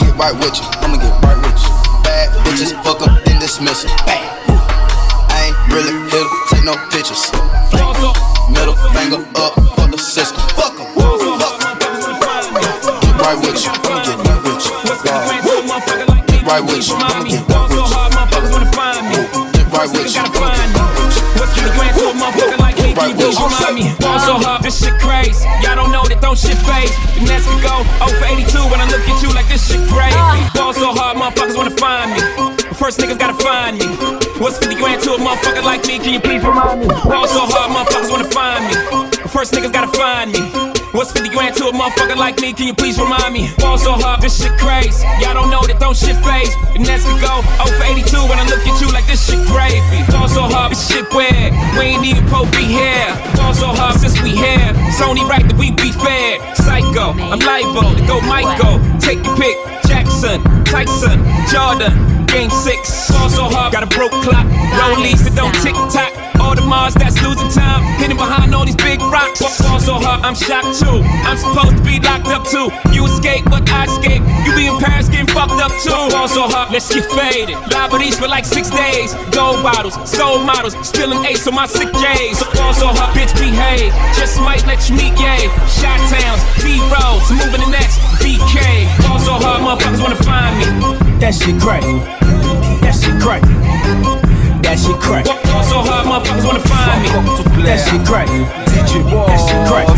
Get 0.01 0.17
right 0.17 0.33
with 0.33 0.57
you. 0.57 0.65
I'ma 0.81 0.97
get 0.97 1.13
right 1.21 1.37
with 1.45 1.61
you. 1.61 1.73
Bad 2.01 2.33
bitches, 2.49 2.73
fuck 2.81 3.05
up, 3.05 3.13
then 3.29 3.39
dismiss 3.41 3.85
'em. 3.85 3.93
Bang. 4.09 4.25
I 5.29 5.53
ain't 5.53 5.59
really 5.69 5.93
here 6.09 6.25
to 6.25 6.39
take 6.49 6.65
no 6.65 6.81
pictures. 6.89 7.29
Middle 8.49 8.77
finger 8.97 9.21
up 9.37 9.53
for 9.77 9.87
the 9.93 9.99
system. 9.99 10.41
Fuck 10.57 10.73
'em. 10.73 10.78
Fuck 10.78 10.78
right 16.49 16.65
with 16.65 16.89
you. 16.89 16.97
I'ma 16.97 17.29
get 17.29 17.45
right 17.45 17.69
with 17.69 17.77
you. 17.77 19.37
Get 19.53 19.69
right 19.69 19.89
with 19.93 20.09
you. 20.09 20.21
I'ma 20.25 20.33
get 20.33 20.41
right 20.41 20.65
with 20.65 20.73
you. 20.73 21.29
What's 21.37 21.53
the 21.55 21.69
grand 21.77 21.95
to 22.01 22.09
a 22.09 22.13
motherfucker 22.17 22.59
like 22.59 22.77
me? 22.81 22.97
Can 22.97 23.13
you 23.13 23.17
please 23.21 23.37
remind 23.37 23.75
me? 23.77 23.93
Ball 24.01 24.19
so 24.19 24.35
hard, 24.41 24.65
this 24.65 24.81
shit 24.81 24.97
crazy. 24.99 25.45
Y'all 25.61 25.77
don't 25.77 25.93
know 25.93 26.03
that 26.09 26.21
don't 26.25 26.39
shit 26.39 26.57
phase. 26.65 26.91
The 27.15 27.29
Nets 27.29 27.45
can 27.45 27.61
go 27.61 27.85
0 28.01 28.17
for 28.17 28.27
82 28.27 28.73
when 28.73 28.81
I 28.81 28.89
look 28.89 29.05
at 29.05 29.21
you 29.23 29.31
like 29.37 29.47
this 29.53 29.63
shit 29.69 29.85
crazy. 29.93 30.17
Ball 30.57 30.73
so 30.73 30.97
hard, 30.97 31.21
motherfuckers 31.21 31.55
wanna 31.55 31.77
find 31.77 32.17
me. 32.17 32.21
First 32.75 32.99
niggas 32.99 33.21
gotta 33.21 33.37
find 33.45 33.77
me. 33.79 33.87
What's 34.41 34.59
50 34.59 34.81
grand 34.81 35.03
to 35.05 35.15
a 35.15 35.19
motherfucker 35.21 35.63
like 35.63 35.85
me? 35.87 36.01
Can 36.01 36.17
you 36.17 36.21
please 36.21 36.43
remind 36.43 36.81
me? 36.81 36.89
Ball 36.89 37.29
so 37.29 37.45
hard, 37.45 37.71
motherfuckers 37.71 38.11
wanna 38.11 38.31
find 38.33 38.65
me. 38.67 38.75
First 39.29 39.53
niggas 39.53 39.73
gotta 39.73 39.93
find 39.93 40.33
me. 40.33 40.78
What's 40.93 41.13
50 41.13 41.29
grand 41.31 41.55
to 41.57 41.69
a 41.69 41.73
motherfucker 41.73 42.17
like 42.17 42.41
me? 42.41 42.55
Can 42.55 42.67
you 42.67 42.75
please 42.75 42.99
remind 42.99 43.35
me? 43.35 43.51
Ball 43.59 43.77
so 43.77 43.93
hard, 43.93 44.23
this 44.23 44.41
shit 44.41 44.53
crazy. 44.57 45.05
Y'all 45.21 45.35
don't 45.35 45.51
know 45.51 45.61
that 45.69 45.77
don't 45.79 45.97
shit 45.97 46.17
phase. 46.25 46.49
The 46.73 46.81
Nets 46.81 47.05
can 47.05 47.21
go 47.21 47.45
0 47.61 47.77
for 47.77 47.85
82 47.85 48.17
when 48.25 48.41
I 48.41 48.49
look 48.49 48.65
at 48.65 48.81
you 48.81 48.89
like 48.89 49.05
this 49.05 49.21
shit 49.21 49.45
gravy. 49.53 50.01
Ball 50.09 50.29
so 50.33 50.49
hard, 50.49 50.73
this 50.73 50.89
shit 50.89 51.05
weird. 51.13 51.53
We 51.77 51.93
ain't 51.93 52.05
even 52.09 52.25
Pope 52.33 52.49
here. 52.57 53.13
Ball 53.37 53.53
so 53.53 53.69
hard 53.69 54.01
since 54.01 54.17
we 54.25 54.33
here. 54.33 54.73
It's 54.89 55.05
only 55.05 55.29
right 55.29 55.45
that 55.45 55.61
we 55.61 55.77
be 55.77 55.93
fair. 55.93 56.41
Psycho, 56.57 57.13
I'm 57.21 57.41
liable 57.45 57.93
to 57.93 58.03
go 58.09 58.25
Michael. 58.25 58.81
Take 58.97 59.21
your 59.21 59.37
pick. 59.37 59.78
Jackson, 60.19 60.65
Tyson, 60.65 61.19
Jordan. 61.47 62.27
Game 62.27 62.51
six. 62.51 63.09
Ball 63.09 63.31
so 63.31 63.45
hard, 63.45 63.73
got 63.73 63.85
a 63.85 63.87
broke 63.87 64.11
clock. 64.27 64.45
Rollies 64.75 65.23
that 65.25 65.33
don't 65.39 65.55
tick 65.63 65.79
tock. 65.95 66.13
Audemars 66.43 66.93
that's 66.93 67.17
losing 67.25 67.49
time. 67.49 67.81
Hidden 67.97 68.19
behind 68.21 68.53
all 68.55 68.67
these 68.67 68.77
big 68.77 69.01
rocks. 69.09 69.41
Ball 69.41 69.81
so 69.81 69.95
hard, 69.97 70.21
I'm 70.27 70.35
shocked 70.35 70.77
too. 70.77 71.01
I'm 71.23 71.39
supposed 71.39 71.79
to 71.79 71.83
be 71.87 72.03
locked 72.03 72.29
up 72.29 72.45
too. 72.45 72.69
You 72.93 73.07
escape, 73.07 73.49
but 73.49 73.65
I 73.71 73.89
escape. 73.89 74.21
You 74.45 74.53
be 74.59 74.69
in 74.69 74.77
Paris 74.77 75.09
getting 75.09 75.31
fucked 75.33 75.57
up 75.57 75.73
too. 75.81 75.95
Ball 76.13 76.29
so 76.29 76.45
hard, 76.53 76.69
let's 76.69 76.93
get 76.93 77.09
faded. 77.17 77.57
Liberties 77.73 78.21
for 78.21 78.29
like 78.29 78.45
six 78.45 78.69
days. 78.69 79.17
Gold 79.33 79.65
bottles, 79.65 79.97
soul 80.05 80.45
models, 80.45 80.77
spilling 80.85 81.25
ace 81.25 81.49
on 81.49 81.57
my 81.57 81.65
sick 81.65 81.89
days. 81.97 82.43
So 82.43 82.45
ball 82.53 82.77
so 82.77 82.93
hard, 82.93 83.17
bitch 83.17 83.33
behave. 83.41 83.89
Just 84.21 84.37
might 84.45 84.61
let 84.69 84.85
you 84.91 85.01
meet 85.01 85.17
gay. 85.17 85.49
Shot 85.65 85.97
towns, 86.13 86.45
B 86.61 86.77
rolls, 86.93 87.25
moving 87.33 87.65
the 87.65 87.73
next 87.73 87.97
BK. 88.21 88.85
Ball 89.09 89.17
so 89.17 89.33
hard, 89.41 89.48
That 91.29 91.37
shit 91.37 91.61
crack. 91.61 91.85
That 92.81 92.97
shit 92.97 93.21
crack. 93.21 93.45
That 94.65 94.81
shit 94.81 94.97
crack. 94.97 95.29
Ball 95.29 95.61
so 95.61 95.85
hard, 95.85 96.09
motherfuckers 96.09 96.41
wanna 96.41 96.65
find 96.65 97.05
me. 97.05 97.13
That 97.69 97.85
shit 97.85 98.01
crack. 98.09 98.33
That 98.33 98.89
shit 98.89 99.05
crack. 99.69 99.93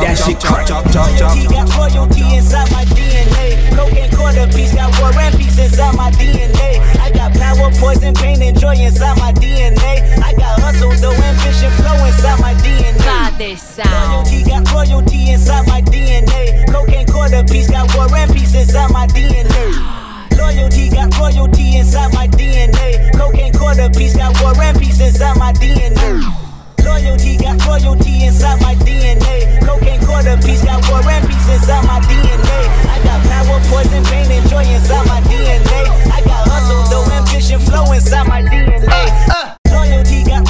That 0.00 0.16
shit 0.16 0.40
crack. 0.40 0.64
Got 0.64 1.68
royalty 1.76 2.24
inside 2.40 2.72
my 2.72 2.88
DNA. 2.96 3.68
Cocaine 3.76 4.08
quarter 4.16 4.48
piece, 4.48 4.72
got 4.72 4.96
war 4.96 5.12
and 5.12 5.36
peace 5.36 5.58
inside 5.60 5.92
my 5.92 6.08
DNA. 6.16 6.80
I 7.04 7.12
got 7.12 7.36
power, 7.36 7.68
poison, 7.76 8.14
pain, 8.14 8.40
and 8.40 8.58
joy 8.58 8.80
inside 8.80 9.20
my 9.20 9.30
DNA. 9.36 10.08
I 10.24 10.32
got 10.40 10.56
hustle, 10.56 10.96
though 11.04 11.12
ambition, 11.12 11.68
flow 11.76 12.00
inside 12.00 12.40
my 12.40 12.54
DNA. 12.64 12.96
God, 13.04 13.36
this 13.36 13.60
sound. 13.60 14.24
Royalty 14.24 14.40
got 14.48 14.72
royalty 14.72 15.36
inside 15.36 15.68
my 15.68 15.82
DNA. 15.82 16.64
Cocaine 16.72 17.06
quarter 17.12 17.44
piece, 17.44 17.68
got 17.68 17.92
war 17.94 18.08
and 18.16 18.32
peace 18.32 18.54
inside 18.54 18.90
my 18.90 19.06
DNA. 19.08 20.03
Loyalty 20.36 20.90
got 20.90 21.16
royalty 21.18 21.76
inside 21.76 22.12
my 22.14 22.26
DNA. 22.28 23.12
Cocaine 23.16 23.52
quarter 23.52 23.88
piece, 23.90 24.16
got 24.16 24.34
war 24.40 24.54
and 24.62 24.78
peace 24.78 25.00
inside 25.00 25.36
my 25.38 25.52
DNA. 25.52 26.22
Loyalty 26.84 27.36
got 27.36 27.58
royalty 27.66 28.24
inside 28.24 28.60
my 28.60 28.74
DNA. 28.76 29.60
Cocaine 29.64 30.04
quarter 30.04 30.36
piece 30.44 30.64
got 30.64 30.82
war 30.90 31.00
and 31.04 31.26
peace 31.28 31.48
inside 31.48 31.84
my 31.86 32.00
DNA. 32.06 32.58
I 32.88 32.98
got 33.02 33.20
power, 33.26 33.60
poison, 33.70 34.04
pain, 34.04 34.30
and 34.30 34.48
joy 34.48 34.64
inside 34.64 35.06
my 35.06 35.20
DNA. 35.22 35.80
I 36.12 36.20
got 36.24 36.48
hustle, 36.48 36.84
though 36.90 37.10
ambition, 37.12 37.60
flow 37.60 37.92
inside 37.92 38.28
my 38.28 38.42
DNA. 38.42 38.86
Loyalty 38.86 38.88
uh, 38.88 39.26
got 39.26 39.50
uh. 39.50 39.53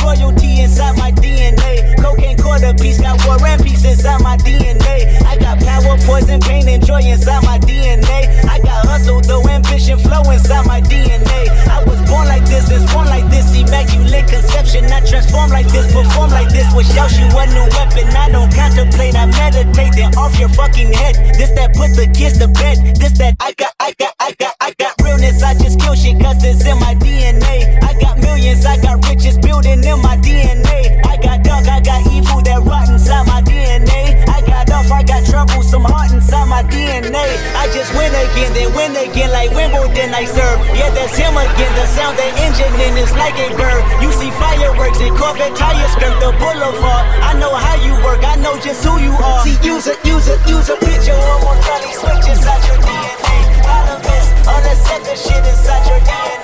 Royalty 0.04 0.60
inside 0.60 0.96
my 0.98 1.10
DNA. 1.10 1.96
Cocaine 1.96 2.36
quarter 2.36 2.74
piece 2.74 3.00
got 3.00 3.16
war 3.26 3.40
and 3.46 3.62
peace 3.64 3.84
inside 3.84 4.20
my 4.22 4.36
DNA. 4.36 5.16
I 5.24 5.36
got 5.38 5.58
power, 5.60 5.96
poison, 6.04 6.40
pain, 6.40 6.68
and 6.68 6.84
joy 6.84 7.00
inside 7.00 7.42
my 7.44 7.58
DNA. 7.58 8.44
I 8.44 8.60
got 8.60 8.86
hustle, 8.86 9.20
though 9.20 9.48
ambition, 9.48 9.98
flow 9.98 10.22
inside 10.30 10.66
my 10.66 10.80
DNA. 10.80 11.48
I 11.68 11.82
was 11.84 11.98
born 12.08 12.28
like 12.28 12.44
this, 12.44 12.70
is 12.70 12.84
born 12.92 13.06
like 13.06 13.28
this, 13.30 13.56
immaculate 13.56 14.28
conception. 14.28 14.84
I 14.92 15.00
transform 15.00 15.50
like 15.50 15.68
this, 15.68 15.90
perform 15.92 16.30
like 16.30 16.50
this. 16.50 16.68
Was 16.74 16.88
you 16.94 17.26
a 17.26 17.46
new 17.56 17.66
weapon. 17.72 18.06
I 18.14 18.28
don't 18.30 18.52
contemplate, 18.54 19.16
I 19.16 19.26
meditate. 19.26 19.94
Then 19.94 20.14
off 20.16 20.38
your 20.38 20.50
fucking 20.50 20.92
head. 20.92 21.16
This 21.38 21.50
that 21.56 21.74
put 21.74 21.96
the 21.96 22.06
kids 22.12 22.38
to 22.38 22.48
bed. 22.48 22.96
This 22.96 23.16
that 23.18 23.36
I 23.40 23.52
got, 23.56 23.72
I 23.80 23.94
got, 23.98 24.14
I 24.20 24.32
got, 24.38 24.54
I 24.60 24.74
got 24.78 24.94
realness. 25.02 25.42
I 25.42 25.54
just 25.54 25.80
kill 25.80 25.94
shit 25.94 26.20
cause 26.20 26.44
it's 26.44 26.66
in 26.66 26.78
my 26.78 26.94
DNA. 26.94 27.83
I 27.94 28.00
got 28.00 28.18
millions, 28.18 28.66
I 28.66 28.74
got 28.82 29.06
riches 29.06 29.38
building 29.38 29.78
in 29.78 29.98
my 30.02 30.18
DNA. 30.18 30.98
I 31.06 31.14
got 31.14 31.46
dark, 31.46 31.62
I 31.70 31.78
got 31.78 32.02
evil 32.10 32.42
that 32.42 32.58
rot 32.66 32.90
inside 32.90 33.22
my 33.22 33.38
DNA. 33.38 34.18
I 34.26 34.42
got 34.42 34.66
off, 34.74 34.90
I 34.90 35.06
got 35.06 35.22
trouble, 35.22 35.62
some 35.62 35.86
heart 35.86 36.10
inside 36.10 36.50
my 36.50 36.66
DNA. 36.66 37.22
I 37.54 37.70
just 37.70 37.94
win 37.94 38.10
again, 38.10 38.50
then 38.50 38.74
win 38.74 38.98
again 38.98 39.30
like 39.30 39.54
Wimbledon 39.54 40.10
I 40.10 40.26
serve. 40.26 40.58
Yeah, 40.74 40.90
that's 40.90 41.14
him 41.14 41.38
again. 41.38 41.70
The 41.78 41.86
sound 41.86 42.18
the 42.18 42.26
engine 42.42 42.74
in 42.82 42.98
is 42.98 43.14
like 43.14 43.38
a 43.38 43.54
bird. 43.54 43.78
You 44.02 44.10
see 44.10 44.34
fireworks 44.42 44.98
and 44.98 45.14
Corvette 45.14 45.54
tires 45.54 45.94
skirt 45.94 46.18
the 46.18 46.34
boulevard. 46.42 47.04
I 47.22 47.38
know 47.38 47.54
how 47.54 47.78
you 47.78 47.94
work, 48.02 48.26
I 48.26 48.34
know 48.42 48.58
just 48.58 48.82
who 48.82 48.98
you 48.98 49.14
are. 49.22 49.46
See, 49.46 49.54
use 49.62 49.86
a, 49.86 49.94
use 50.02 50.26
a, 50.26 50.34
use 50.50 50.66
a 50.66 50.74
picture 50.82 51.14
of 51.14 51.46
one 51.46 51.62
Charlie 51.62 51.94
switch 51.94 52.26
inside 52.26 52.58
your 52.66 52.82
DNA. 52.82 53.38
All 53.70 53.86
of 53.94 54.02
this, 54.02 54.26
all 54.50 54.58
that 54.66 54.78
second 54.82 55.14
shit 55.14 55.46
inside 55.46 55.86
your 55.86 56.02
DNA. 56.02 56.43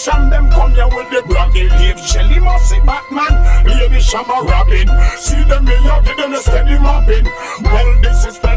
Egyptian, 0.00 0.30
them 0.30 0.50
come 0.50 0.72
here 0.72 0.88
with 0.88 1.10
the 1.10 1.22
bragging. 1.28 1.68
Leave 1.78 2.00
Shelly 2.00 2.40
Mossy 2.40 2.80
Batman, 2.86 3.66
Lady 3.66 4.00
Shama 4.00 4.46
Robin. 4.48 4.88
See 5.18 5.42
them 5.44 5.66
here, 5.66 6.00
get 6.04 6.16
them 6.16 6.32
a 6.32 6.38
steady 6.38 6.78
mopping. 6.78 7.26
Well, 7.62 8.00
this 8.00 8.24
is 8.24 8.38
the 8.38 8.49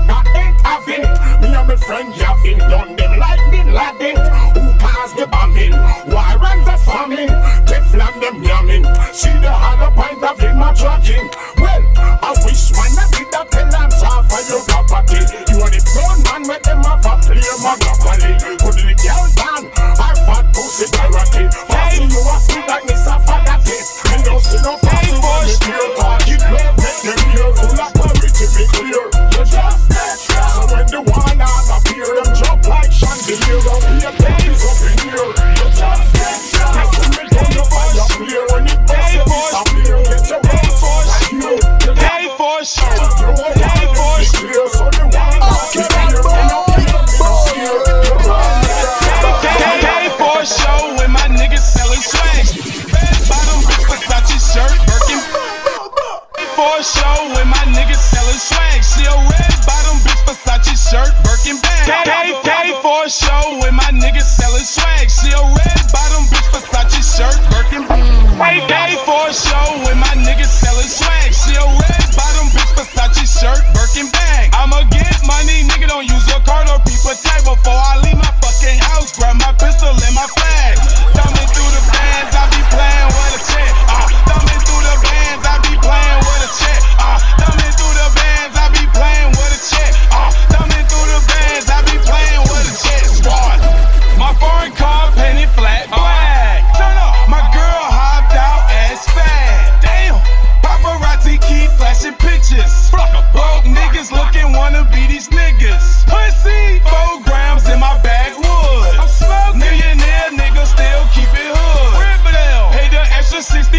show 63.13 63.61
when 63.61 63.77
my 63.77 63.89
niggas 63.93 64.25
selling 64.25 64.65
swag. 64.65 65.05
She 65.05 65.29
a 65.29 65.37
red 65.37 65.85
bottom 65.93 66.25
bitch 66.33 66.49
Versace 66.49 67.05
shirt, 67.05 67.37
Birkin. 67.53 67.85
Pay, 67.85 68.57
pay 68.65 68.97
for 69.05 69.29
a 69.29 69.33
show 69.33 69.85
when 69.85 70.01
my 70.01 70.13
niggas 70.17 70.49
selling 70.49 70.89
swag. 70.89 71.29
She 71.29 71.53
a 71.53 71.61
red 71.61 72.09
bottom 72.17 72.49
bitch 72.49 72.73
Versace 72.73 73.29
shirt, 73.29 73.61
Birkin 73.77 74.09
bag. 74.09 74.49
I'ma 74.57 74.81
get 74.89 75.13
money, 75.29 75.61
nigga. 75.69 75.87
Don't 75.87 76.09
use 76.09 76.25
your 76.25 76.41
card 76.41 76.65
or 76.73 76.81
people 76.89 77.13
tag 77.21 77.45
before 77.45 77.62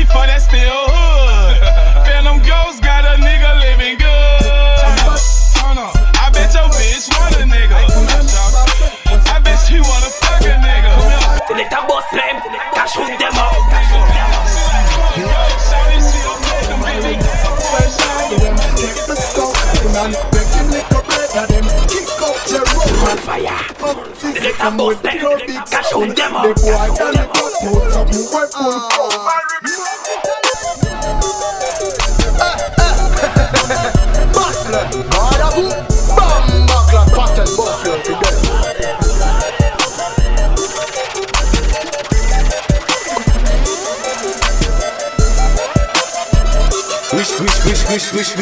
for 0.06 0.26
that 0.26 0.42
still 0.42 0.83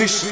wish. 0.02 0.22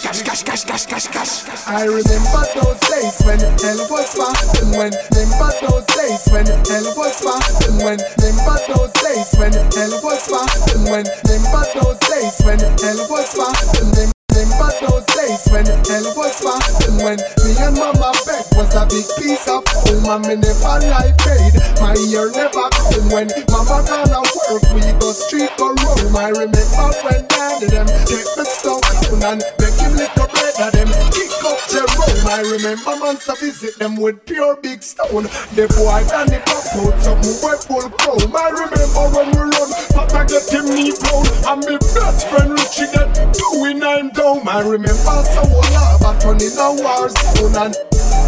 Cash, 0.00 0.22
cash, 0.22 0.42
cash, 0.42 0.64
cash, 0.64 0.86
cash, 0.86 1.06
cash. 1.08 1.32
I 1.68 1.84
remember 1.84 2.42
those 2.56 2.80
days 2.88 3.16
when 3.24 3.40
hell 3.60 3.80
was 3.92 4.08
fun. 4.16 4.34
When 4.72 4.92
remember 5.12 5.50
those 5.60 5.84
days 5.92 6.24
when 6.32 6.46
hell 6.46 6.88
was 6.96 7.20
fun. 7.20 7.40
When 7.84 8.00
remember 8.00 8.56
those 8.72 8.92
days 9.04 9.28
when 9.36 9.52
hell 9.76 9.94
was 10.00 10.24
fun. 10.24 10.48
When 10.88 11.04
remember 11.28 11.64
those 11.76 12.00
days 12.08 12.36
when 12.44 12.60
hell 12.80 13.00
was 13.08 13.28
fun. 13.36 14.19
Those 14.60 15.08
days 15.16 15.40
when 15.48 15.64
hell 15.64 16.04
was 16.20 16.36
fun. 16.36 16.60
When 17.00 17.16
me 17.16 17.52
and 17.64 17.76
mama 17.80 18.12
bed 18.28 18.44
was 18.52 18.76
a 18.76 18.84
big 18.84 19.08
piece 19.16 19.48
of 19.48 19.64
home 19.72 20.04
and 20.04 20.24
me 20.28 20.36
never 20.36 20.76
like 20.84 21.16
paid. 21.16 21.56
My 21.80 21.96
ear 22.12 22.28
never 22.36 22.68
come 22.68 23.08
when 23.08 23.28
mama 23.48 23.80
gonna 23.88 24.20
work. 24.20 24.64
We 24.76 24.84
go 25.00 25.12
street 25.16 25.48
go 25.56 25.72
roam. 25.72 26.16
I 26.16 26.28
remember 26.36 26.88
when 27.08 27.24
daddy 27.28 27.72
them 27.72 27.88
take 28.04 28.28
the 28.36 28.44
stone 28.44 28.84
and 29.24 29.40
make 29.56 29.76
him 29.80 29.96
little 29.96 30.28
bread 30.28 30.56
of 30.60 30.72
them. 30.76 30.88
Kick 31.08 31.32
up 31.40 31.56
Jerome. 31.72 32.24
I 32.28 32.44
remember 32.44 32.96
months 33.00 33.26
to 33.26 33.36
visit 33.40 33.78
them 33.78 33.96
with 33.96 34.24
pure 34.26 34.56
big 34.60 34.82
stone. 34.82 35.24
The 35.56 35.72
boy 35.72 36.04
and 36.04 36.28
the 36.28 36.40
pop 36.44 36.68
out 36.84 36.96
something 37.00 37.36
way 37.40 37.56
full 37.64 37.88
chrome. 37.96 38.32
I 38.36 38.48
remember 38.52 39.04
when 39.16 39.28
we 39.32 39.56
run, 39.56 39.70
Papa 39.96 40.28
get 40.28 40.44
him 40.52 40.68
knee 40.68 40.92
blown. 41.00 41.24
And 41.48 41.64
my 41.64 41.76
best 41.96 42.28
friend 42.28 42.52
Richie 42.52 42.92
two 43.32 43.64
in 43.64 43.78
nine 43.80 44.10
down. 44.10 44.44
I 44.50 44.62
remember 44.62 44.90
someone 45.30 45.70
lava 45.70 46.18
turning 46.18 46.50
a 46.58 46.74
war 46.82 47.06
zone 47.06 47.54
and 47.54 47.70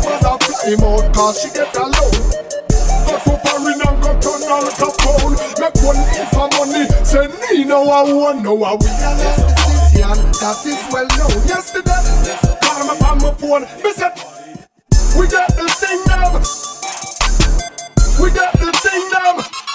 mother 0.06 0.38
fly 0.38 0.70
him 0.70 0.78
out 0.86 1.10
cause 1.12 1.42
she 1.42 1.50
get 1.50 1.74
alone. 1.74 2.14
Go 3.10 3.18
for 3.26 3.38
foreign 3.42 3.82
and 3.82 3.98
go 3.98 4.14
turn 4.22 4.46
all 4.46 4.62
Capone 4.70 5.34
Make 5.58 5.74
one 5.82 5.98
leave 5.98 6.30
for 6.30 6.46
money. 6.54 6.86
Say 7.02 7.26
me 7.26 7.64
no 7.64 7.90
I 7.90 8.06
want 8.14 8.42
no 8.44 8.54
I 8.62 8.76
decision 8.76 10.14
That 10.38 10.62
is 10.62 10.78
well 10.94 11.10
known. 11.18 11.42
Yesterday 11.42 11.90
Call 12.62 12.86
me 12.86 12.94
on 13.02 13.18
my 13.18 13.34
phone. 13.42 13.66
Me 13.82 13.90
said 13.90 14.14
We 15.18 15.26
got 15.26 15.50
the 15.58 15.66
thing 15.74 16.06
now 16.06 16.38
We 18.22 18.30
got 18.30 18.52
the 18.62 18.70
thing 18.70 19.10
now 19.10 19.71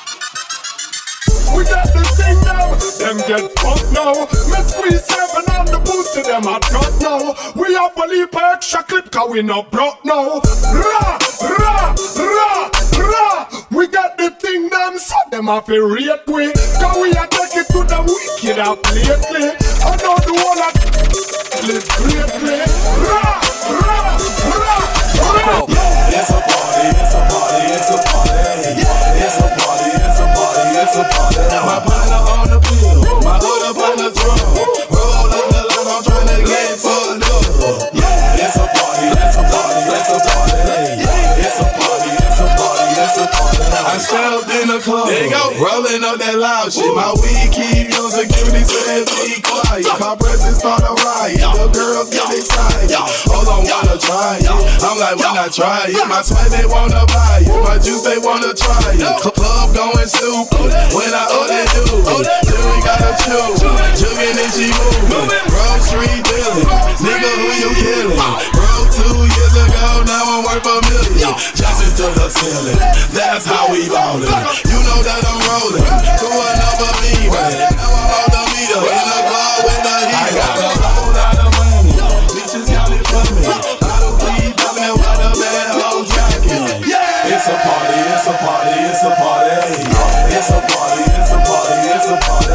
we 1.56 1.64
got 1.66 1.88
the 1.94 2.04
thing 2.18 2.38
now, 2.44 2.74
them 3.00 3.18
get 3.28 3.46
fucked 3.60 3.92
now. 3.94 4.14
Me 4.52 4.60
squeeze 4.68 5.04
seven 5.06 5.46
on 5.56 5.66
the 5.68 5.80
pussy, 5.86 6.22
them 6.24 6.48
a 6.48 6.60
cut 6.60 6.94
now. 7.02 7.36
We 7.56 7.74
have 7.76 7.96
a 7.98 8.06
leap 8.08 8.36
extra 8.36 8.84
clip, 8.84 9.12
cause 9.12 9.30
we 9.32 9.42
not 9.42 9.72
broke 9.72 10.04
now. 10.06 10.42
Ra, 10.74 11.18
ra, 11.42 11.96
ra, 12.18 12.70
ra. 12.98 13.48
We 13.72 13.88
got 13.88 14.18
the 14.18 14.32
thing 14.32 14.70
them, 14.70 14.98
so 14.98 15.16
them 15.32 15.48
have 15.48 15.66
to 15.66 15.82
rate 15.86 16.26
we. 16.28 16.52
Cause 16.82 16.98
we 17.02 17.12
a 17.12 17.28
take 17.28 17.56
it 17.62 17.68
to 17.74 17.84
the 17.84 18.00
wicked 18.06 18.60
up 18.60 18.84
lately. 18.92 19.54
I 19.84 19.96
know 20.04 20.18
the 20.26 20.34
one 20.34 20.60
that 20.60 20.76
live 21.68 21.88
greatly. 21.98 22.60
Ra, 23.06 23.42
ra, 23.82 24.18
ra, 24.54 24.78
ra. 25.38 25.66
It's 26.10 26.30
a 26.30 26.40
party, 26.42 26.88
it's 26.88 27.14
a 27.14 27.22
party, 27.30 27.66
it's 27.74 27.90
a 27.90 27.98
party. 28.04 28.17
Party, 31.10 31.40
it's 31.40 31.54
a 31.54 31.97
stepped 44.00 44.50
in 44.54 44.68
the 44.70 44.80
club, 44.80 45.08
there 45.10 45.26
you 45.26 45.32
go. 45.32 45.54
rolling 45.58 46.04
up 46.06 46.18
that 46.22 46.38
loud 46.38 46.70
shit. 46.70 46.90
My 46.94 47.14
weed 47.18 47.50
keep 47.50 47.90
young 47.90 48.10
security 48.12 48.62
said 48.62 49.10
be 49.26 49.42
quiet. 49.42 49.88
My 49.98 50.14
presence 50.18 50.60
start 50.62 50.86
a 50.86 50.94
riot, 50.94 51.42
the 51.42 51.68
girls 51.74 52.10
get 52.14 52.30
excited. 52.30 52.94
Hold 53.32 53.48
on, 53.50 53.62
wanna 53.66 53.98
try 53.98 54.38
it? 54.38 54.50
I'm 54.84 54.98
like, 55.00 55.18
when 55.18 55.36
I 55.38 55.48
try 55.50 55.90
it, 55.90 55.98
my 56.06 56.22
swag 56.22 56.52
they 56.54 56.66
wanna 56.70 57.06
buy 57.10 57.42
it. 57.42 57.50
My 57.64 57.80
you 57.82 57.96
stay 57.98 58.20
wanna 58.20 58.54
try 58.54 58.98
it. 58.98 59.06
Club 59.22 59.74
going 59.76 60.10
stupid 60.10 60.72
when 60.94 61.12
I 61.14 61.24
order 61.34 61.64
you. 61.78 61.86
Then 62.04 62.62
we 62.70 62.78
gotta 62.84 63.12
choose. 63.24 63.62
Jugging 63.98 64.38
and 64.38 64.52
she 64.52 64.68
moving. 65.10 65.46
Grocery 65.50 66.12
dealing. 66.26 66.68
Nigga, 67.02 67.32
who 67.38 67.50
you 67.62 67.72
killing? 67.82 68.18
Broke 68.54 68.67
two 68.92 69.26
years 69.26 69.56
ago, 69.58 70.04
now 70.06 70.24
I'm 70.38 70.44
worth 70.46 70.68
a 70.68 70.78
million. 70.92 71.34
Jumping 71.58 71.94
to 71.98 72.08
the 72.14 72.28
ceiling. 72.30 72.78
That's 73.14 73.46
how 73.46 73.72
we 73.72 73.90
ballin'. 73.90 74.30
You 74.68 74.80
know 74.86 75.00
that 75.02 75.22
I'm 75.26 75.40
rolling 75.50 75.88
to 75.88 76.28
another 76.30 76.92
man. 77.02 77.74
Now 77.74 77.90
I'm 77.90 78.12
on 78.14 78.28
the 78.30 78.44
meter 78.54 78.82
in 78.86 79.06
the 79.10 79.22
car 79.26 79.56
with 79.66 79.82
the 79.82 79.96
heat. 80.12 80.38
I 80.38 80.54
got 80.58 80.58
a 80.62 80.70
whole 80.78 81.14
lot 81.16 81.38
of 81.42 81.50
money. 81.58 81.94
Bitches 82.36 82.68
got 82.70 82.92
it 82.94 83.02
for 83.08 83.26
me. 83.34 83.44
I 83.48 83.96
don't 84.04 84.18
keep 84.22 84.54
talking 84.58 84.92
about 84.94 85.18
the 85.22 85.30
man 85.42 85.68
hoes 85.78 86.10
jacking. 86.14 86.86
It's 87.28 87.48
a 87.50 87.56
party, 87.58 87.98
it's 88.14 88.28
a 88.28 88.36
party, 88.38 88.76
it's 88.88 89.04
a 89.04 89.12
party. 89.18 89.58
It's 90.38 90.50
a 90.54 90.60
party, 90.62 91.04
it's 91.18 91.32
a 91.32 91.40
party, 91.42 91.78
it's 91.96 92.08
a 92.08 92.18
party. 92.28 92.47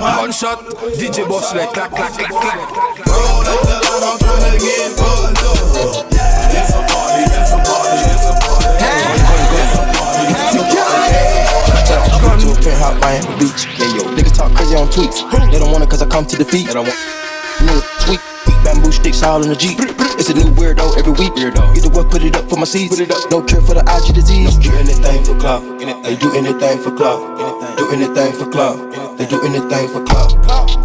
One 0.00 0.32
shot, 0.32 0.64
DJ 0.96 1.28
Bossley 1.28 1.66
clack, 1.74 1.90
clack, 1.90 2.12
clack, 2.16 2.30
clack. 2.32 2.56
Roll 3.04 3.44
up 3.44 3.60
the 3.68 3.76
line, 3.84 4.00
I'm 4.00 4.16
tryna 4.16 4.56
get 4.56 4.96
fucked 4.96 5.44
up. 5.44 6.08
It's 6.56 6.72
a 6.72 6.80
party, 6.88 7.28
it's 7.28 7.52
a 7.52 7.60
party, 7.60 8.00
it's 8.08 8.24
a 8.24 8.32
party. 8.40 8.80
It's 8.80 8.96
a 9.76 9.92
party, 9.92 10.24
it's 10.32 10.56
a 10.56 10.64
party. 10.72 11.20
Come 12.16 12.40
to 12.40 12.48
a 12.48 12.56
penthouse, 12.64 12.96
Miami 12.96 13.44
Beach. 13.44 13.68
Yeah, 13.76 13.92
yo, 13.92 14.08
niggas 14.16 14.32
talk 14.32 14.56
crazy 14.56 14.74
on 14.74 14.88
tweets. 14.88 15.20
They 15.52 15.58
don't 15.58 15.70
want 15.70 15.84
it 15.84 15.90
cause 15.90 16.00
I 16.00 16.06
come 16.08 16.24
to 16.24 16.36
defeat. 16.36 16.68
They 16.68 16.72
don't 16.72 16.88
want 16.88 16.96
nigga 17.60 17.84
sweet. 18.00 18.20
Bamboo 18.64 18.92
sticks 18.92 19.22
all 19.22 19.42
in 19.42 19.50
the 19.50 19.56
Jeep. 19.56 19.78
It's 20.16 20.30
a 20.30 20.34
new 20.34 20.48
weirdo 20.56 20.96
every 20.96 21.12
week. 21.12 21.32
Weirdo. 21.32 21.76
Either 21.76 21.90
way, 21.90 22.04
put 22.10 22.22
it 22.24 22.36
up 22.36 22.48
for 22.48 22.56
my 22.56 22.64
seeds. 22.64 22.96
Put 22.96 23.00
it 23.04 23.10
up. 23.10 23.30
No 23.30 23.42
cure 23.42 23.60
for 23.60 23.74
the 23.74 23.84
IG 23.84 24.14
disease. 24.14 24.56
Do 24.56 24.72
anything 24.76 25.24
for 25.24 25.36
clout. 25.38 25.62
They 25.78 26.16
do 26.16 26.32
anything 26.32 26.78
for 26.80 26.90
clout. 26.96 27.20
Do 27.76 27.90
anything 27.92 28.32
for 28.32 28.50
clout. 28.50 28.89
They 29.20 29.26
do 29.26 29.38
anything 29.42 29.88
for 29.88 30.02
clout. 30.02 30.30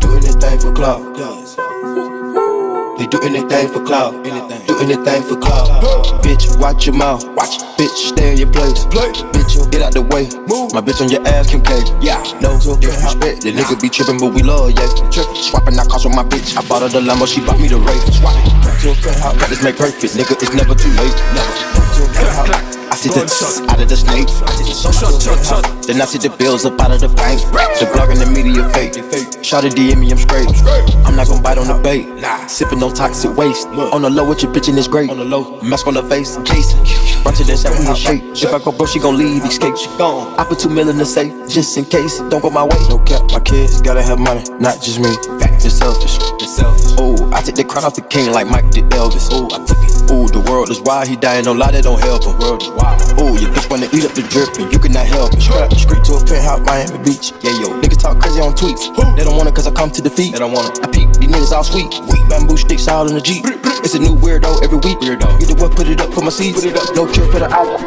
Do 0.01 0.13
anything 0.17 0.59
for 0.59 0.73
clout. 0.73 0.99
They 2.97 3.07
do 3.07 3.17
anything 3.21 3.69
for 3.69 3.81
clout. 3.85 4.13
Do 4.75 4.81
anything 4.83 5.23
for 5.23 5.39
clout. 5.39 5.69
Bitch, 6.21 6.59
watch 6.59 6.85
your 6.85 6.95
mouth. 6.95 7.23
Watch. 7.35 7.63
Bitch, 7.79 8.11
stay 8.11 8.31
in 8.33 8.37
your 8.37 8.51
place. 8.51 8.83
Bitch, 8.91 9.71
get 9.71 9.81
out 9.81 9.93
the 9.93 10.01
way. 10.01 10.27
Move. 10.47 10.73
My 10.73 10.81
bitch 10.81 10.99
on 11.01 11.09
your 11.09 11.25
ass, 11.27 11.49
Kim 11.49 11.61
K. 11.61 11.79
Yeah. 12.01 12.19
No 12.41 12.59
disrespect. 12.59 13.43
The 13.43 13.53
nigga 13.53 13.79
be 13.79 13.87
tripping, 13.87 14.19
but 14.19 14.33
we 14.33 14.43
love, 14.43 14.71
yeah. 14.71 14.87
Trippin'. 15.11 15.35
Swapping 15.35 15.79
out 15.79 15.87
cars 15.87 16.03
with 16.03 16.15
my 16.15 16.23
bitch. 16.23 16.57
I 16.57 16.67
bought 16.67 16.81
her 16.81 16.89
the 16.89 16.99
Lambo, 16.99 17.27
she 17.27 17.39
bought 17.39 17.59
me 17.59 17.67
the 17.67 17.79
Wraith. 17.79 18.03
Swap 18.19 18.35
it. 18.35 18.51
To 18.83 18.91
a 18.91 18.95
penthouse, 18.99 19.37
practice 19.37 19.63
make 19.63 19.77
perfect. 19.77 20.13
Nigga, 20.13 20.35
it's 20.43 20.53
never 20.53 20.75
too 20.75 20.91
late. 20.99 21.15
Never. 21.31 21.55
To 21.95 22.01
a 22.03 22.07
penthouse. 22.11 22.75
I 22.91 22.95
see 22.95 23.09
the 23.09 23.23
out 23.67 23.79
of 23.79 23.89
the 23.89 23.95
snake. 23.95 24.27
I 24.27 24.51
see 24.55 24.71
the 24.71 24.75
shot, 24.75 24.95
shot, 24.95 25.39
shot. 25.43 25.87
Then 25.87 26.01
I 26.01 26.05
see 26.05 26.19
the 26.19 26.29
bills 26.35 26.65
up 26.65 26.79
out 26.79 26.91
of 26.91 26.99
the 26.99 27.09
bank. 27.09 27.39
The 27.79 27.87
blog 27.91 28.11
and 28.11 28.19
the 28.19 28.27
media 28.27 28.67
fake. 28.71 28.95
Shot 29.43 29.63
a 29.63 29.69
DM 29.69 29.99
me, 29.99 30.11
I'm 30.11 30.17
straight. 30.17 30.47
I'm 30.47 30.63
not 30.63 30.94
bite 31.85 32.07
on. 32.23 32.49
Sipping 32.49 32.79
no 32.79 32.89
toxic 32.91 33.35
waste. 33.37 33.67
On 33.67 34.01
the 34.01 34.09
low 34.09 34.27
with 34.27 34.41
your 34.41 34.51
bitch 34.51 34.69
and 34.69 34.77
it's 34.77 34.87
great. 34.87 35.09
On 35.09 35.17
the 35.17 35.23
low, 35.23 35.61
mask 35.61 35.87
on 35.87 35.93
the 35.93 36.03
face, 36.03 36.37
Jason. 36.37 36.83
This 37.35 37.65
and 37.65 37.77
we 37.79 37.87
in 37.87 37.95
shape. 37.95 38.23
If 38.31 38.53
I 38.53 38.59
go 38.59 38.71
broke, 38.71 38.87
she 38.87 38.99
gon' 38.99 39.17
leave, 39.17 39.43
escape. 39.43 39.75
She 39.75 39.87
gone. 39.97 40.33
I 40.39 40.45
put 40.45 40.59
two 40.59 40.69
million 40.69 40.87
mil 40.87 40.89
in 40.93 40.97
the 40.99 41.05
safe, 41.05 41.33
just 41.49 41.75
in 41.77 41.83
case. 41.85 42.19
Don't 42.29 42.41
go 42.41 42.49
my 42.49 42.63
way. 42.63 42.77
No 42.87 42.99
cap, 42.99 43.29
my 43.31 43.39
kids 43.39 43.81
gotta 43.81 44.01
have 44.01 44.19
money, 44.19 44.43
not 44.59 44.81
just 44.81 44.99
me. 44.99 45.09
It's 45.65 45.73
selfish. 45.73 46.17
It's 46.41 46.55
selfish. 46.55 46.93
Oh, 46.97 47.31
I 47.33 47.41
take 47.41 47.55
the 47.55 47.63
crown 47.63 47.83
off 47.83 47.95
the 47.95 48.03
king 48.03 48.31
like 48.31 48.47
Mike 48.47 48.69
did 48.71 48.85
Elvis. 48.85 49.27
Oh, 49.31 49.47
I 49.51 49.65
took 49.65 49.77
it. 49.83 49.94
Oh, 50.07 50.27
the 50.29 50.39
world 50.39 50.69
is 50.69 50.79
wild, 50.81 51.07
he 51.07 51.15
dying, 51.15 51.45
no 51.45 51.53
lie, 51.53 51.71
that 51.71 51.83
don't 51.83 51.99
help 51.99 52.23
him. 52.23 52.37
World 52.39 52.61
is 52.61 52.69
wild. 52.69 53.01
Oh, 53.17 53.37
your 53.37 53.49
bitch 53.49 53.69
wanna 53.69 53.87
eat 53.91 54.05
up 54.05 54.13
the 54.13 54.21
drip, 54.21 54.53
and 54.59 54.71
you 54.71 54.79
cannot 54.79 55.05
help 55.05 55.33
it. 55.33 55.41
Street 55.41 56.03
to 56.05 56.13
a 56.15 56.23
penthouse, 56.23 56.61
Miami 56.61 56.99
Beach. 57.03 57.33
Yeah, 57.41 57.57
yo, 57.59 57.73
niggas 57.81 58.01
talk 58.01 58.19
crazy 58.19 58.39
on 58.41 58.53
tweets. 58.53 58.89
They 59.17 59.23
don't 59.23 59.35
want 59.35 59.49
it 59.49 59.55
cause 59.55 59.67
I 59.67 59.71
come 59.71 59.89
to 59.91 60.01
defeat. 60.01 60.33
They 60.33 60.39
don't 60.39 60.53
want 60.53 60.77
it. 60.77 60.85
I 60.85 60.91
peep, 60.91 61.09
these 61.17 61.29
niggas 61.29 61.51
all 61.51 61.63
sweet. 61.63 61.89
Bamboo 62.29 62.57
sticks 62.57 62.87
all 62.87 63.07
in 63.07 63.15
the 63.15 63.21
Jeep. 63.21 63.45
It's 63.83 63.95
a 63.95 63.99
new 63.99 64.15
weirdo 64.15 64.63
every 64.63 64.77
week. 64.77 64.99
Weirdo. 64.99 65.39
Get 65.39 65.49
the 65.49 65.55
way, 65.57 65.69
put 65.73 65.87
it 65.87 66.01
up 66.01 66.13
for 66.13 66.21
my 66.21 66.29
seeds. 66.29 66.61
Put 66.61 66.71
it 66.71 66.77
up. 66.77 66.95
No 66.95 67.05
cure 67.11 67.25
for 67.31 67.39
the 67.39 67.49
album. 67.49 67.81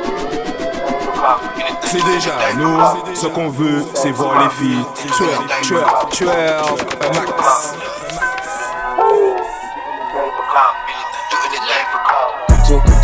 C'est 1.91 2.05
déjà 2.05 2.37
nous, 2.59 3.15
ce 3.15 3.27
qu'on 3.27 3.49
veut, 3.49 3.83
c'est 3.95 4.11
voir 4.11 4.43
les 4.43 4.51
filles. 4.51 4.85
Twerk, 5.17 5.63
twerk, 5.63 6.11
twerk, 6.11 7.15
max. 7.15 7.75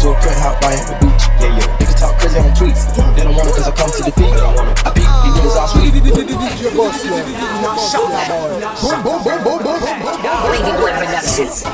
To 0.05 0.11
a, 0.11 0.13
to 0.13 0.13
a 0.13 0.21
penthouse, 0.21 0.61
Miami 0.61 1.01
Beach. 1.01 1.25
Yeah, 1.41 1.57
yo. 1.57 1.65
Niggas 1.81 1.97
talk 1.99 2.13
crazy 2.21 2.39
on 2.39 2.53
tweets. 2.53 2.93
They 3.17 3.25
don't 3.25 3.35
want 3.35 3.49
it 3.49 3.55
cause 3.57 3.69
I 3.69 3.73
come 3.73 3.91
to 3.91 4.03
defeat. 4.05 4.37
They 4.37 4.37
don't 4.37 4.55
want 4.55 4.69
it. 4.69 4.85
I 4.85 4.91
peep, 4.93 5.09
these 5.25 5.33
niggas 5.41 5.57
all 5.57 5.69
sweet. 5.69 5.95
DJ 5.95 6.77
Boss, 6.77 7.05
yeah. 7.05 7.25
Boom, 8.85 9.01
boom, 9.01 9.25
boom, 9.25 9.41
boom, 9.41 9.65
boom, 9.65 9.81
boom, 9.81 9.97
boom. 9.97 10.21
Lady 10.53 10.73
Boy 10.77 10.93
Productions. 10.93 11.65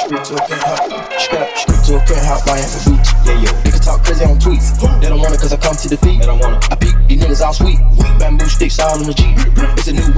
Straight 0.00 0.24
to 0.24 0.34
a 0.34 0.42
penthouse. 0.44 1.22
Straight, 1.22 1.48
straight 1.56 1.82
to 1.86 1.96
a 1.96 2.00
penthouse, 2.04 2.44
Miami 2.44 2.68
Beach. 2.84 3.08
Yeah, 3.24 3.40
yo. 3.40 3.50
Niggas 3.64 3.84
talk 3.84 4.04
crazy 4.04 4.24
on 4.24 4.36
tweets. 4.36 4.76
They 5.00 5.08
don't 5.08 5.20
want 5.20 5.32
it 5.32 5.40
cause 5.40 5.52
I 5.52 5.56
come 5.56 5.76
to 5.76 5.88
defeat. 5.88 6.20
They 6.20 6.26
don't 6.26 6.40
want 6.40 6.62
it. 6.62 6.72
I 6.72 6.76
peep, 6.76 6.96
these 7.08 7.22
niggas 7.22 7.40
all 7.40 7.54
sweet. 7.54 7.80
Bamboo 8.18 8.44
sticks 8.46 8.78
all 8.78 9.00
in 9.00 9.06
the 9.06 9.14
Jeep. 9.14 9.38
It's 9.78 9.88
a 9.88 9.92
new 9.92 10.09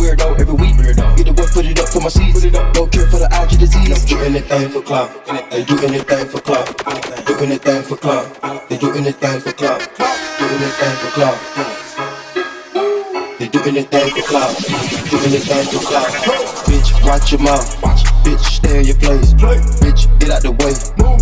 anything 4.24 4.68
for 4.70 4.82
clout. 4.82 5.10
They 5.50 5.64
do 5.64 5.78
anything 5.84 6.28
for 6.28 6.40
clout. 6.40 6.66
Do 7.26 7.34
anything 7.38 7.82
for 7.82 7.96
clout. 7.96 8.68
They 8.68 8.76
do 8.78 8.92
anything 8.92 9.40
for 9.40 9.52
clout. 9.52 9.80
Do 9.96 10.44
anything 10.44 10.96
for 10.96 11.10
clout. 11.12 11.38
They 13.38 13.48
do 13.48 13.60
anything 13.60 14.10
for 14.10 14.22
clout. 14.22 14.56
Do 15.10 15.16
anything 15.26 15.66
for 15.66 15.86
clout. 15.86 16.10
Bitch, 16.66 17.06
watch 17.06 17.32
your 17.32 17.40
mouth. 17.40 17.76
Bitch, 18.22 18.38
stay 18.38 18.78
in 18.80 18.84
your 18.86 18.96
place. 18.96 19.34
Bitch, 19.34 20.18
get 20.20 20.30
out 20.30 20.42
the 20.42 20.52
way. 20.52 20.72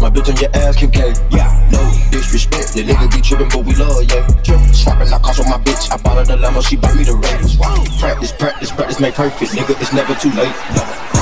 My 0.01 0.11
bitch 0.11 0.29
on 0.29 0.37
your 0.37 0.51
ass, 0.55 0.77
Kim 0.77 0.91
K. 0.91 1.15
Yeah, 1.31 1.69
no 1.73 1.81
disrespect. 2.11 2.75
The 2.75 2.85
nigga 2.85 3.11
be 3.15 3.23
tripping, 3.23 3.49
but 3.49 3.65
we 3.65 3.75
love, 3.75 4.05
yeah. 4.05 4.27
Swapping 4.73 5.09
out 5.09 5.23
cars 5.23 5.39
with 5.39 5.49
my 5.49 5.59
bitch. 5.59 5.91
I 5.91 5.97
bought 5.97 6.19
her 6.19 6.25
the 6.25 6.43
Lambo, 6.43 6.67
she 6.67 6.77
bought 6.77 6.95
me 6.95 7.05
the 7.05 7.15
Wraith. 7.17 7.59
Practice, 8.01 8.33
practice, 8.33 8.71
practice, 8.71 9.01
make 9.01 9.15
perfect. 9.15 9.53
Nigga, 9.53 9.81
it's 9.81 9.93
never 9.93 10.15
too 10.15 10.31
late. 10.31 10.55
Never. 10.75 11.20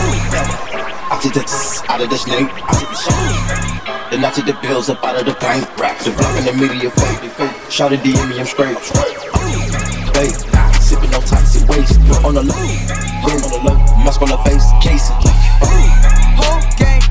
I 1.10 1.18
take 1.22 1.32
the 1.32 1.44
out 1.88 2.00
of 2.00 2.10
this 2.10 2.22
snake. 2.22 2.48
I 2.52 2.72
take 2.76 2.88
the. 2.92 2.96
Then 4.10 4.24
I 4.24 4.30
take 4.30 4.46
the 4.46 4.56
bills 4.60 4.88
up 4.88 5.02
out 5.04 5.16
of 5.16 5.24
the 5.24 5.32
bank. 5.40 5.64
The 6.04 6.12
block 6.12 6.36
in 6.36 6.44
the 6.44 6.52
media 6.52 6.90
fake. 6.92 7.24
Shout 7.72 7.92
a 7.92 7.96
DM 7.96 8.28
me, 8.28 8.40
I'm 8.40 8.46
straight. 8.46 8.76
Babe, 10.12 10.36
sipping 10.80 11.12
on 11.16 11.22
toxic 11.24 11.68
waste. 11.68 11.96
On 12.24 12.34
the 12.34 12.44
low, 12.44 12.60
boom 13.24 13.40
on 13.40 13.50
the 13.52 13.60
low, 13.64 13.76
mask 14.04 14.20
on 14.20 14.28
the 14.28 14.36
face, 14.44 14.64
case 14.84 15.08
it. 15.08 15.24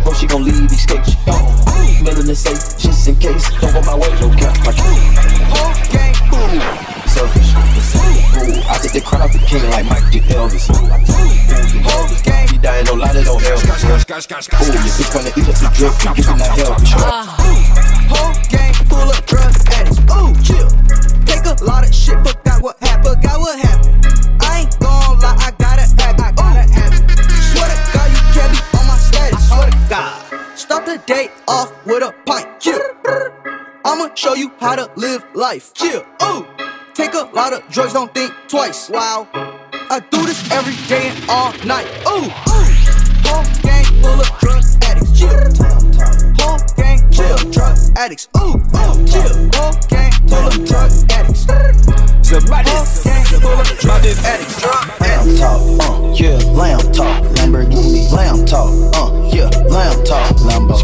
Bro, 0.04 0.14
she 0.14 0.28
gon' 0.28 0.44
leave, 0.46 0.72
escape, 0.72 1.04
she 1.06 1.18
gone. 1.26 1.46
In 2.08 2.26
the 2.26 2.36
safe, 2.36 2.78
just 2.78 3.08
in 3.08 3.16
case. 3.18 3.50
Don't 3.60 3.74
go 3.74 3.82
my 3.82 3.96
way, 3.96 4.10
no 4.22 4.30
cap, 4.38 4.58
my 4.66 4.72
gang, 4.74 6.14
ooh, 6.34 6.62
selfish. 7.10 7.50
Ooh, 8.38 8.62
I 8.70 8.78
take 8.82 8.94
the 8.94 9.02
crown 9.02 9.24
off 9.24 9.34
the 9.34 9.40
king 9.40 9.70
like 9.70 9.86
Mike 9.86 10.12
did 10.12 10.24
Elvis. 10.30 10.70
Ooh, 10.70 11.37
no 12.88 12.94
lie, 12.96 13.14
that 13.14 13.26
don't 13.26 13.42
help. 13.42 13.60
Ooh, 13.60 14.72
your 14.72 14.84
bitch 14.96 15.12
wanna 15.14 15.32
eat 15.36 15.48
up 15.48 15.56
the 15.60 15.68
and 16.08 16.18
you 16.18 16.24
cannot 16.24 16.52
help. 16.58 16.78
Ah. 17.04 17.36
Whole 18.08 18.34
gang 18.50 18.74
full 18.88 19.10
of 19.12 19.20
drug 19.26 19.54
addicts. 19.76 20.00
Ooh, 20.16 20.32
chill. 20.44 20.70
Take 21.28 21.46
a 21.46 21.56
lot 21.64 21.84
of 21.84 21.94
shit, 21.94 22.18
forgot 22.24 22.64
what 22.64 22.78
happened. 22.80 23.20
Forgot 23.20 23.40
what 23.40 23.60
happened. 23.60 24.06
I 24.42 24.62
ain't 24.62 24.80
gon' 24.80 25.20
lie, 25.20 25.36
I 25.38 25.52
gotta 25.60 25.84
have 25.84 26.16
it. 26.16 26.22
I 26.22 26.32
gotta 26.32 26.64
have 26.64 26.94
it. 26.96 27.04
Swear 27.52 27.68
to 27.68 27.78
God, 27.92 28.08
you 28.16 28.24
can't 28.32 28.52
be 28.56 28.60
on 28.80 28.88
my 28.88 28.98
status. 28.98 29.48
Swear 29.50 29.70
to 29.70 29.78
God. 29.90 30.58
Start 30.58 30.86
the 30.86 30.98
day 31.06 31.30
off 31.48 31.72
with 31.86 32.04
a 32.04 32.14
pint. 32.26 32.48
Chill. 32.60 32.80
I'ma 33.84 34.14
show 34.16 34.36
you 34.36 34.52
how 34.60 34.76
to 34.76 34.90
live 34.96 35.26
life. 35.34 35.74
Chill. 35.74 36.06
Ooh. 36.24 36.46
Take 36.94 37.14
a 37.14 37.30
lot 37.34 37.54
of 37.54 37.68
drugs, 37.70 37.94
don't 37.94 38.14
think 38.14 38.34
twice. 38.48 38.90
Wow. 38.90 39.28
I 39.90 40.02
do 40.12 40.26
this 40.26 40.52
every 40.52 40.76
day 40.88 41.08
and 41.10 41.30
all 41.30 41.54
night. 41.64 41.88
Ooh. 42.08 42.28
Whole 42.28 42.67
gang 43.98 44.04
full 44.04 44.20
of 44.20 44.40
drug 44.40 44.64
addicts. 44.84 45.20
Chill. 45.20 45.30
Whole 46.40 46.60
gang 46.76 47.12
full 47.12 47.34
of 47.34 47.52
drug 47.52 47.78
addicts. 47.98 48.28
Ooh, 48.38 48.42
ooh, 48.42 49.08
chill. 49.08 49.50
Whole 49.54 49.74
gang 49.90 50.12
full 50.28 50.48
of 50.48 50.66
drug 50.66 50.92
addicts. 51.12 51.46
The 52.28 52.46
baddest, 52.50 53.04
the 53.32 53.40
baddest 53.88 54.26
addicts. 54.26 54.66
Lamb 55.00 55.38
talk, 55.38 55.62
uh, 55.82 56.14
yeah, 56.14 56.38
lamb 56.52 56.92
talk, 56.92 57.24
Lamborghini, 57.38 58.12
lamb 58.12 58.46
talk, 58.46 58.70
uh, 58.96 59.30
yeah, 59.34 59.50
lamb 59.70 60.04
talk, 60.04 60.36
Lambo, 60.44 60.78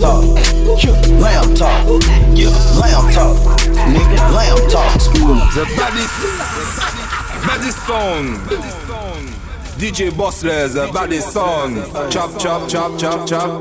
talk, 0.00 0.24
yeah, 0.82 0.92
lamb 1.20 1.54
talk, 1.54 2.02
yeah, 2.34 2.48
lamb 2.80 3.12
talk, 3.12 3.36
nigga, 3.92 4.18
lamb 4.32 4.70
talk, 4.70 4.98
The 5.52 5.64
baddest, 5.76 6.16
baddest 7.46 7.86
song. 7.86 8.93
DJ 9.78 10.10
Bossley, 10.16 10.92
body 10.92 11.18
song. 11.20 11.74
Chop, 12.10 12.38
chop, 12.38 12.68
chop, 12.68 12.98
chop, 12.98 13.26
chop. 13.26 13.60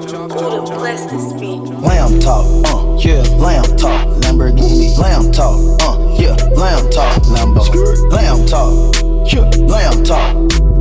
Lamb 1.81 2.19
talk, 2.19 2.45
uh, 2.67 2.97
yeah, 2.99 3.21
lamb 3.37 3.63
talk, 3.77 4.07
Lamborghini. 4.21 4.97
Lamb 4.97 5.31
talk, 5.31 5.57
uh, 5.81 6.15
yeah, 6.17 6.35
lamb 6.55 6.89
talk, 6.91 7.21
Lambo. 7.23 7.63
Lamb 8.11 8.45
talk, 8.45 8.95
yeah, 9.31 9.41
lamb 9.65 10.03
talk, 10.03 10.35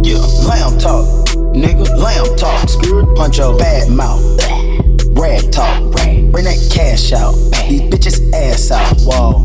yeah, 0.05 0.19
lamb 0.47 0.79
talk, 0.79 1.07
nigga, 1.55 1.89
lamb 1.97 2.37
talk. 2.37 2.69
Punch 3.17 3.39
your 3.39 3.57
bad 3.59 3.89
mouth, 3.91 4.23
rag 5.19 5.51
talk, 5.51 5.81
bring 5.93 6.45
that 6.45 6.71
cash 6.73 7.13
out, 7.13 7.35
these 7.69 7.81
bitches 7.83 8.33
ass 8.33 8.71
out. 8.71 8.97
Whoa, 9.01 9.42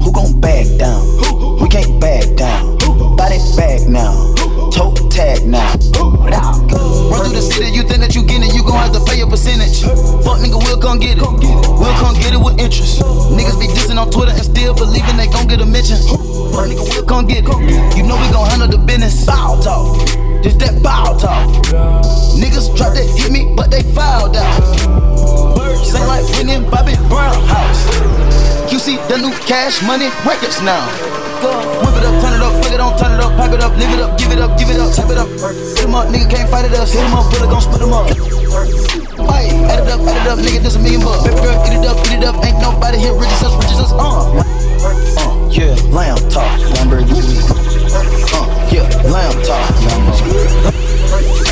talk, 19.67 19.99
just 20.39 20.60
that 20.63 20.80
bow 20.80 21.12
talk. 21.19 21.43
Niggas 22.39 22.71
tried 22.80 22.95
to 22.95 23.03
hit 23.03 23.32
me, 23.32 23.51
but 23.51 23.67
they 23.67 23.84
fouled 23.91 24.39
out. 24.39 24.63
Birds 25.60 25.91
like 26.08 26.23
winning 26.39 26.63
Bobby 26.71 26.95
Brown 27.12 27.36
house. 27.51 27.84
You 28.71 28.80
see 28.80 28.95
the 29.12 29.19
new 29.19 29.36
cash 29.43 29.84
money 29.84 30.08
records 30.23 30.63
now. 30.63 30.88
Whip 31.84 31.99
it 31.99 32.08
up, 32.08 32.15
turn 32.23 32.34
it 32.39 32.41
up, 32.41 32.53
flick 32.63 32.73
it 32.73 32.80
on, 32.80 32.95
turn 32.97 33.12
it 33.12 33.19
up, 33.19 33.36
pipe 33.36 33.51
it 33.51 33.62
up, 33.62 33.75
live 33.75 33.91
it 33.91 33.99
up, 33.99 34.17
give 34.17 34.32
it 34.32 34.39
up, 34.39 34.58
give 34.58 34.69
it 34.71 34.80
up, 34.80 34.89
type 34.95 35.12
it 35.12 35.19
up. 35.19 35.27
Hit 35.27 35.84
him 35.84 35.93
up, 35.93 36.08
nigga 36.08 36.32
can't 36.32 36.49
fight 36.49 36.65
it 36.65 36.71
us. 36.71 36.93
Hit 36.93 37.03
him 37.03 37.13
up, 37.13 37.27
bullet 37.30 37.51
gon' 37.51 37.62
split 37.62 37.84
him 37.84 37.91
up. 37.91 38.08
Hey, 38.08 39.51
add 39.67 39.84
it 39.84 39.91
up, 39.91 39.99
add 40.08 40.15
it 40.15 40.32
up, 40.32 40.39
nigga, 40.39 40.63
this 40.63 40.75
a 40.75 40.80
million 40.80 41.03
bucks. 41.03 41.27
Baby 41.27 41.43
girl, 41.43 41.60
eat 41.67 41.75
it 41.75 41.86
up, 41.86 41.99
eat 42.08 42.17
it 42.17 42.23
up, 42.23 42.39
ain't 42.39 42.58
nobody 42.63 42.97
here 43.03 43.13
rich 43.13 43.36
as 43.36 43.43
us, 43.43 43.53
rich 43.60 43.73
as 43.75 43.80
us, 43.84 43.91
uh. 43.91 44.32
Uh, 45.19 45.49
yeah, 45.51 45.75
lamb 45.91 46.17
talk, 46.32 46.56
Lamborghini. 46.80 47.57
Uh, 47.89 48.67
yeah, 48.69 48.84
lamb 49.04 49.41
talk, 49.43 51.46